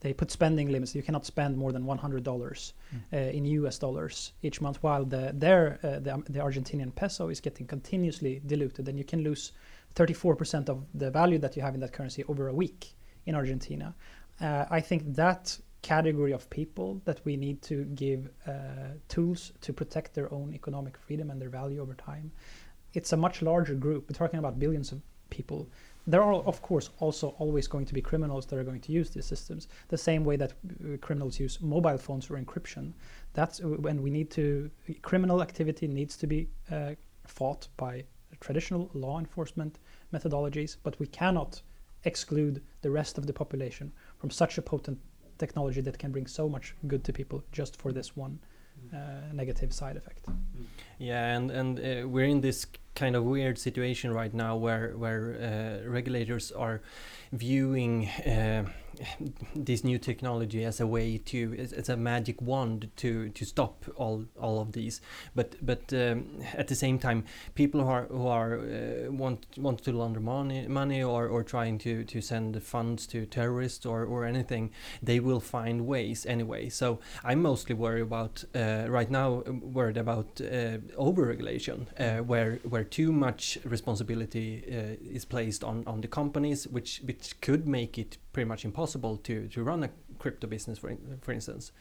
they 0.01 0.13
put 0.13 0.31
spending 0.31 0.69
limits. 0.71 0.95
You 0.95 1.03
cannot 1.03 1.25
spend 1.25 1.57
more 1.57 1.71
than 1.71 1.87
one 1.87 1.99
hundred 1.99 2.25
dollars 2.25 2.75
uh, 3.13 3.17
in 3.17 3.45
U.S. 3.45 3.79
dollars 3.79 4.33
each 4.43 4.61
month, 4.61 4.83
while 4.83 5.05
the 5.05 5.31
their 5.33 5.79
uh, 5.83 6.01
the, 6.01 6.15
um, 6.15 6.25
the 6.29 6.41
Argentinian 6.41 6.93
peso 6.95 7.29
is 7.29 7.41
getting 7.41 7.67
continuously 7.67 8.43
diluted, 8.47 8.89
and 8.89 8.99
you 8.99 9.05
can 9.05 9.23
lose 9.23 9.53
34% 9.95 10.69
of 10.69 10.85
the 10.95 11.11
value 11.11 11.39
that 11.39 11.57
you 11.57 11.63
have 11.63 11.75
in 11.75 11.81
that 11.81 11.93
currency 11.93 12.25
over 12.25 12.49
a 12.49 12.55
week 12.55 12.95
in 13.27 13.35
Argentina. 13.35 13.95
Uh, 14.41 14.65
I 14.71 14.81
think 14.81 15.15
that 15.15 15.59
category 15.83 16.33
of 16.33 16.49
people 16.49 17.01
that 17.05 17.21
we 17.25 17.37
need 17.37 17.61
to 17.63 17.85
give 17.95 18.31
uh, 18.47 18.53
tools 19.09 19.53
to 19.61 19.73
protect 19.73 20.15
their 20.15 20.33
own 20.33 20.55
economic 20.55 20.97
freedom 20.97 21.31
and 21.31 21.41
their 21.41 21.51
value 21.51 21.81
over 21.81 21.95
time. 21.95 22.31
It's 22.95 23.13
a 23.13 23.17
much 23.17 23.43
larger 23.43 23.75
group. 23.75 24.09
We're 24.09 24.15
talking 24.15 24.39
about 24.39 24.59
billions 24.59 24.93
of 24.93 25.01
people. 25.39 25.69
There 26.07 26.23
are, 26.23 26.35
of 26.53 26.61
course, 26.63 26.91
also 26.99 27.27
always 27.39 27.69
going 27.69 27.87
to 27.87 27.95
be 27.95 28.03
criminals 28.11 28.47
that 28.47 28.59
are 28.59 28.65
going 28.71 28.81
to 28.89 28.93
use 28.93 29.11
these 29.11 29.29
systems. 29.35 29.69
The 29.89 29.99
same 29.99 30.25
way 30.25 30.37
that 30.37 30.53
uh, 30.53 30.97
criminals 31.07 31.39
use 31.39 31.61
mobile 31.61 31.99
phones 31.99 32.25
for 32.27 32.37
encryption. 32.43 32.93
That's 33.35 33.61
uh, 33.61 33.69
when 33.87 34.03
we 34.03 34.11
need 34.11 34.29
to. 34.33 34.71
Criminal 35.11 35.43
activity 35.43 35.87
needs 35.87 36.17
to 36.17 36.27
be 36.27 36.49
uh, 36.71 36.95
fought 37.27 37.69
by 37.77 38.05
traditional 38.41 38.91
law 38.95 39.19
enforcement 39.19 39.79
methodologies, 40.13 40.77
but 40.83 40.99
we 40.99 41.07
cannot 41.07 41.63
exclude 42.05 42.61
the 42.83 42.91
rest 42.91 43.19
of 43.19 43.27
the 43.27 43.33
population 43.33 43.93
from 44.19 44.31
such 44.31 44.59
a 44.59 44.63
potent 44.63 44.99
technology 45.39 45.81
that 45.81 45.99
can 45.99 46.11
bring 46.13 46.27
so 46.27 46.49
much 46.49 46.75
good 46.87 47.03
to 47.05 47.13
people 47.13 47.43
just 47.53 47.81
for 47.81 47.93
this 47.93 48.17
one 48.17 48.39
uh, 48.93 48.97
negative 49.33 49.73
side 49.73 49.97
effect. 49.97 50.25
Yeah, 50.99 51.37
and 51.37 51.51
and 51.51 51.79
uh, 51.79 52.09
we're 52.09 52.31
in 52.37 52.41
this 52.41 52.67
kind 52.95 53.17
of 53.17 53.25
weird 53.25 53.59
situation 53.59 54.13
right 54.13 54.35
now 54.35 54.57
where 54.57 54.93
where 54.97 55.83
uh, 55.85 55.89
regulators 55.89 56.53
are 56.53 56.83
viewing 57.33 58.09
uh, 58.09 58.65
this 59.55 59.85
new 59.85 59.99
technology 59.99 60.65
as 60.65 60.81
a 60.81 60.87
way 60.87 61.19
to 61.19 61.55
it's, 61.59 61.89
a 61.89 61.97
magic 61.97 62.41
wand 62.41 62.91
to 62.97 63.29
to 63.31 63.45
stop 63.45 63.85
all 63.97 64.25
all 64.41 64.61
of 64.61 64.73
these. 64.73 65.01
But 65.35 65.57
but 65.65 65.93
um, 65.93 66.41
at 66.55 66.69
the 66.69 66.75
same 66.75 66.99
time 66.99 67.25
people 67.55 67.81
who 67.81 67.89
are 67.89 68.07
who 68.07 68.27
are 68.27 68.59
uh, 68.59 69.13
want 69.13 69.47
want 69.59 69.83
to 69.85 69.93
launder 69.93 70.21
money 70.21 70.67
money 70.69 71.03
or, 71.03 71.29
or 71.29 71.43
trying 71.43 71.79
to 71.79 72.05
to 72.05 72.21
send 72.21 72.63
funds 72.63 73.07
to 73.09 73.27
terrorists 73.27 73.87
or 73.87 74.05
or 74.05 74.25
anything 74.25 74.71
they 75.03 75.21
will 75.21 75.41
find 75.41 75.87
ways 75.87 76.27
anyway. 76.27 76.69
So 76.69 77.01
i'm 77.25 77.43
mostly 77.43 77.75
worried 77.75 78.03
about 78.03 78.45
uh, 78.55 78.87
right 78.89 79.11
now 79.11 79.43
um, 79.47 79.61
worried 79.73 79.97
about 79.97 80.41
uh, 80.41 80.79
over 80.97 81.27
regulation 81.27 81.89
uh, 81.99 82.19
where 82.19 82.57
where 82.69 82.85
too 82.85 83.13
much 83.13 83.59
responsibility 83.65 84.65
uh, 84.69 85.17
is 85.17 85.25
placed 85.25 85.65
on 85.65 85.85
on 85.87 86.01
the 86.01 86.09
companies 86.09 86.67
which 86.69 87.01
which 87.05 87.41
could 87.41 87.67
make 87.67 87.99
it 87.99 88.19
pretty 88.33 88.49
much 88.49 88.65
impossible 88.65 89.17
to 89.19 89.49
to 89.49 89.63
run 89.63 89.85
a 89.85 89.91
crypto 90.19 90.47
business 90.47 90.79
for 90.79 90.91
in, 90.91 91.19
for 91.21 91.33
instance 91.33 91.73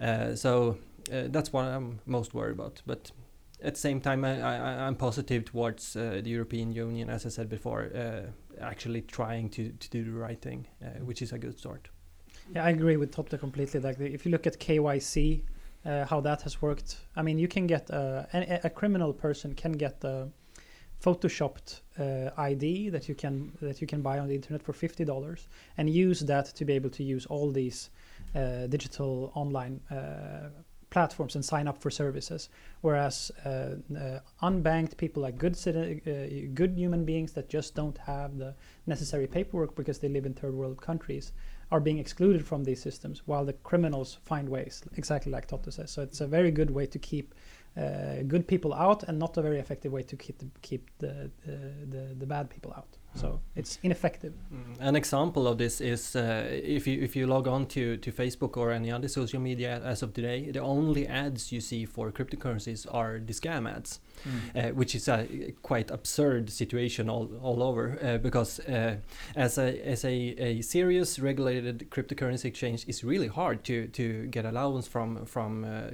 uh, 0.00 0.34
so 0.34 0.76
uh, 1.12 1.24
that's 1.26 1.52
what 1.52 1.64
i'm 1.64 2.00
most 2.06 2.34
worried 2.34 2.52
about 2.52 2.82
but 2.86 3.12
at 3.62 3.74
the 3.74 3.80
same 3.80 4.00
time, 4.00 4.24
I, 4.24 4.40
I, 4.40 4.86
I'm 4.86 4.96
positive 4.96 5.44
towards 5.44 5.96
uh, 5.96 6.20
the 6.22 6.30
European 6.30 6.72
Union, 6.72 7.10
as 7.10 7.26
I 7.26 7.28
said 7.28 7.48
before, 7.48 7.90
uh, 7.94 8.22
actually 8.60 9.02
trying 9.02 9.50
to, 9.50 9.70
to 9.70 9.90
do 9.90 10.04
the 10.04 10.12
right 10.12 10.40
thing, 10.40 10.66
uh, 10.82 11.00
which 11.04 11.22
is 11.22 11.32
a 11.32 11.38
good 11.38 11.58
start. 11.58 11.88
Yeah, 12.54 12.64
I 12.64 12.70
agree 12.70 12.96
with 12.96 13.12
Totte 13.12 13.38
completely. 13.38 13.80
Like 13.80 14.00
if 14.00 14.24
you 14.24 14.32
look 14.32 14.46
at 14.46 14.58
KYC, 14.58 15.42
uh, 15.84 16.04
how 16.04 16.20
that 16.20 16.42
has 16.42 16.60
worked. 16.60 16.98
I 17.16 17.22
mean, 17.22 17.38
you 17.38 17.48
can 17.48 17.66
get 17.66 17.90
uh, 17.90 18.24
a, 18.34 18.60
a 18.64 18.70
criminal 18.70 19.12
person 19.12 19.54
can 19.54 19.72
get 19.72 20.02
a 20.04 20.28
photoshopped 21.02 21.80
uh, 21.98 22.30
ID 22.36 22.90
that 22.90 23.08
you 23.08 23.14
can 23.14 23.52
that 23.60 23.80
you 23.80 23.86
can 23.86 24.02
buy 24.02 24.18
on 24.18 24.28
the 24.28 24.34
internet 24.34 24.62
for 24.62 24.72
fifty 24.72 25.04
dollars 25.04 25.48
and 25.78 25.88
use 25.88 26.20
that 26.20 26.46
to 26.46 26.64
be 26.64 26.72
able 26.74 26.90
to 26.90 27.02
use 27.02 27.26
all 27.26 27.50
these 27.50 27.90
uh, 28.34 28.66
digital 28.66 29.32
online 29.34 29.80
uh, 29.90 30.50
platforms 30.90 31.36
and 31.36 31.44
sign 31.44 31.66
up 31.68 31.80
for 31.80 31.90
services. 31.90 32.48
Whereas 32.82 33.30
uh, 33.44 33.48
uh, 33.48 34.20
unbanked 34.42 34.96
people, 34.96 35.22
like 35.22 35.38
good 35.38 35.56
uh, 35.66 36.52
good 36.54 36.76
human 36.76 37.04
beings 37.04 37.32
that 37.32 37.48
just 37.48 37.74
don't 37.74 37.96
have 37.98 38.36
the 38.36 38.54
necessary 38.86 39.26
paperwork 39.26 39.74
because 39.74 39.98
they 39.98 40.08
live 40.08 40.26
in 40.26 40.34
third 40.34 40.54
world 40.54 40.82
countries, 40.82 41.32
are 41.70 41.80
being 41.80 41.98
excluded 41.98 42.44
from 42.44 42.64
these 42.64 42.82
systems, 42.82 43.22
while 43.26 43.44
the 43.44 43.52
criminals 43.52 44.18
find 44.24 44.48
ways, 44.48 44.82
exactly 44.96 45.30
like 45.30 45.46
Totte 45.46 45.72
says. 45.72 45.90
So 45.90 46.02
it's 46.02 46.20
a 46.20 46.26
very 46.26 46.50
good 46.50 46.70
way 46.70 46.86
to 46.86 46.98
keep 46.98 47.34
Uh, 47.76 48.22
good 48.26 48.46
people 48.48 48.74
out, 48.74 49.04
and 49.04 49.18
not 49.18 49.36
a 49.36 49.42
very 49.42 49.58
effective 49.58 49.92
way 49.92 50.02
to 50.02 50.16
keep 50.16 50.38
the, 50.38 50.46
keep 50.60 50.90
the, 50.98 51.30
the, 51.46 51.72
the, 51.88 52.14
the 52.18 52.26
bad 52.26 52.50
people 52.50 52.72
out. 52.76 52.96
So 53.14 53.40
it's 53.56 53.78
ineffective. 53.82 54.32
Mm, 54.54 54.76
An 54.88 54.96
example 54.96 55.46
of 55.48 55.58
this 55.58 55.80
is 55.80 56.14
uh, 56.16 56.46
if 56.48 56.86
you 56.86 57.02
if 57.02 57.16
you 57.16 57.26
log 57.26 57.48
on 57.48 57.66
to, 57.66 57.96
to 57.96 58.12
Facebook 58.12 58.56
or 58.56 58.70
any 58.70 58.92
other 58.92 59.08
social 59.08 59.40
media 59.40 59.80
as 59.84 60.02
of 60.02 60.12
today, 60.12 60.50
the 60.52 60.60
only 60.60 61.06
ads 61.08 61.50
you 61.52 61.60
see 61.60 61.86
for 61.86 62.12
cryptocurrencies 62.12 62.86
are 62.94 63.18
the 63.18 63.32
scam 63.32 63.66
ads, 63.68 64.00
uh, 64.54 64.68
which 64.74 64.94
is 64.94 65.08
a 65.08 65.26
quite 65.62 65.90
absurd 65.90 66.50
situation 66.50 67.10
all, 67.10 67.28
all 67.42 67.62
over. 67.62 67.98
Uh, 68.02 68.18
because 68.18 68.60
uh, 68.60 68.96
as 69.36 69.58
a 69.58 69.80
as 69.84 70.04
a, 70.04 70.14
a 70.38 70.62
serious 70.62 71.18
regulated 71.18 71.90
cryptocurrency 71.90 72.44
exchange, 72.44 72.84
it's 72.88 73.02
really 73.04 73.28
hard 73.28 73.64
to, 73.64 73.88
to 73.88 74.26
get 74.30 74.44
allowance 74.44 74.86
from 74.88 75.26
from 75.26 75.64
uh, 75.64 75.90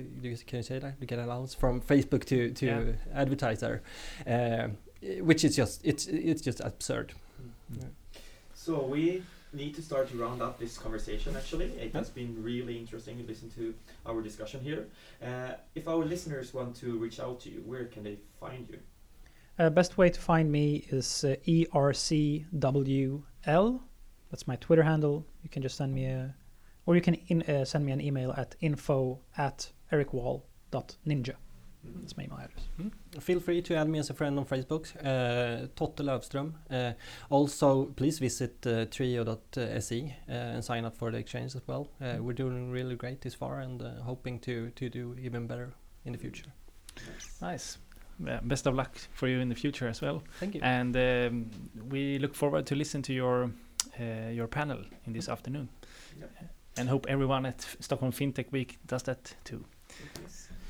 can 0.46 0.58
you 0.58 0.62
say 0.62 0.78
that 0.78 1.00
to 1.00 1.06
get 1.06 1.18
allowance 1.18 1.54
from 1.54 1.80
Facebook 1.80 2.24
to 2.26 2.50
to 2.52 2.66
Yeah. 2.66 2.92
advertiser. 3.14 3.80
Which 5.02 5.44
is 5.44 5.56
just 5.56 5.84
it's 5.84 6.06
it's 6.06 6.42
just 6.42 6.60
absurd. 6.60 7.12
So 8.54 8.84
we 8.84 9.22
need 9.52 9.74
to 9.74 9.82
start 9.82 10.08
to 10.10 10.16
round 10.16 10.42
up 10.42 10.58
this 10.58 10.76
conversation. 10.78 11.36
Actually, 11.36 11.66
it 11.66 11.94
has 11.94 12.10
been 12.10 12.42
really 12.42 12.76
interesting 12.78 13.16
to 13.18 13.24
listen 13.24 13.50
to 13.50 13.74
our 14.06 14.20
discussion 14.20 14.60
here. 14.60 14.86
Uh, 15.22 15.52
if 15.74 15.88
our 15.88 16.04
listeners 16.04 16.52
want 16.52 16.76
to 16.76 16.98
reach 16.98 17.20
out 17.20 17.40
to 17.40 17.50
you, 17.50 17.62
where 17.64 17.84
can 17.84 18.04
they 18.04 18.18
find 18.40 18.68
you? 18.68 18.78
Uh, 19.58 19.70
best 19.70 19.96
way 19.96 20.10
to 20.10 20.20
find 20.20 20.52
me 20.52 20.84
is 20.90 21.24
uh, 21.24 21.34
ERCWL. 21.46 23.22
That's 24.30 24.46
my 24.46 24.56
Twitter 24.56 24.82
handle. 24.82 25.26
You 25.42 25.48
can 25.48 25.62
just 25.62 25.76
send 25.76 25.94
me 25.94 26.06
a, 26.06 26.34
or 26.84 26.94
you 26.94 27.00
can 27.00 27.14
in, 27.28 27.42
uh, 27.42 27.64
send 27.64 27.86
me 27.86 27.92
an 27.92 28.00
email 28.00 28.32
at 28.32 28.54
info 28.60 29.20
at 29.38 29.72
ericwall.ninja. 29.92 31.34
That's 32.00 32.16
my 32.16 32.24
email 32.24 32.38
address. 32.38 32.64
Feel 33.20 33.40
free 33.40 33.62
to 33.62 33.74
add 33.76 33.88
me 33.88 33.98
as 33.98 34.10
a 34.10 34.14
friend 34.14 34.38
on 34.38 34.44
Facebook, 34.44 34.86
uh, 35.04 35.66
Totte 35.74 36.04
Löfström. 36.04 36.52
Uh, 36.70 36.92
also, 37.30 37.86
please 37.96 38.18
visit 38.18 38.66
uh, 38.66 38.86
trijo.se 38.86 40.16
uh, 40.28 40.32
and 40.32 40.64
sign 40.64 40.84
up 40.84 40.96
for 40.96 41.10
the 41.10 41.18
exchange 41.18 41.54
as 41.56 41.62
well. 41.66 41.88
Uh, 42.00 42.16
we're 42.20 42.32
doing 42.32 42.70
really 42.70 42.96
great 42.96 43.20
this 43.20 43.34
far 43.34 43.60
and 43.60 43.82
uh, 43.82 44.02
hoping 44.02 44.38
to, 44.40 44.70
to 44.70 44.88
do 44.88 45.16
even 45.20 45.46
better 45.46 45.72
in 46.04 46.12
the 46.12 46.18
future. 46.18 46.46
Nice. 47.40 47.78
Yeah, 48.24 48.40
best 48.42 48.66
of 48.66 48.74
luck 48.74 48.96
for 49.12 49.28
you 49.28 49.40
in 49.40 49.48
the 49.48 49.54
future 49.54 49.88
as 49.88 50.00
well. 50.00 50.22
Thank 50.40 50.54
you. 50.54 50.60
And 50.62 50.96
um, 50.96 51.50
we 51.90 52.18
look 52.18 52.34
forward 52.34 52.66
to 52.66 52.74
listen 52.74 53.02
to 53.02 53.12
your 53.12 53.50
uh, 54.00 54.30
your 54.30 54.46
panel 54.46 54.78
in 55.06 55.12
this 55.12 55.28
afternoon. 55.28 55.68
Yep. 56.18 56.30
And 56.78 56.88
hope 56.88 57.06
everyone 57.08 57.46
at 57.46 57.58
F- 57.58 57.76
Stockholm 57.80 58.12
FinTech 58.12 58.52
Week 58.52 58.78
does 58.86 59.02
that 59.04 59.34
too. 59.44 59.64
Yes. 60.22 60.48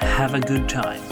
have 0.00 0.34
a 0.34 0.40
good 0.40 0.68
time. 0.68 1.05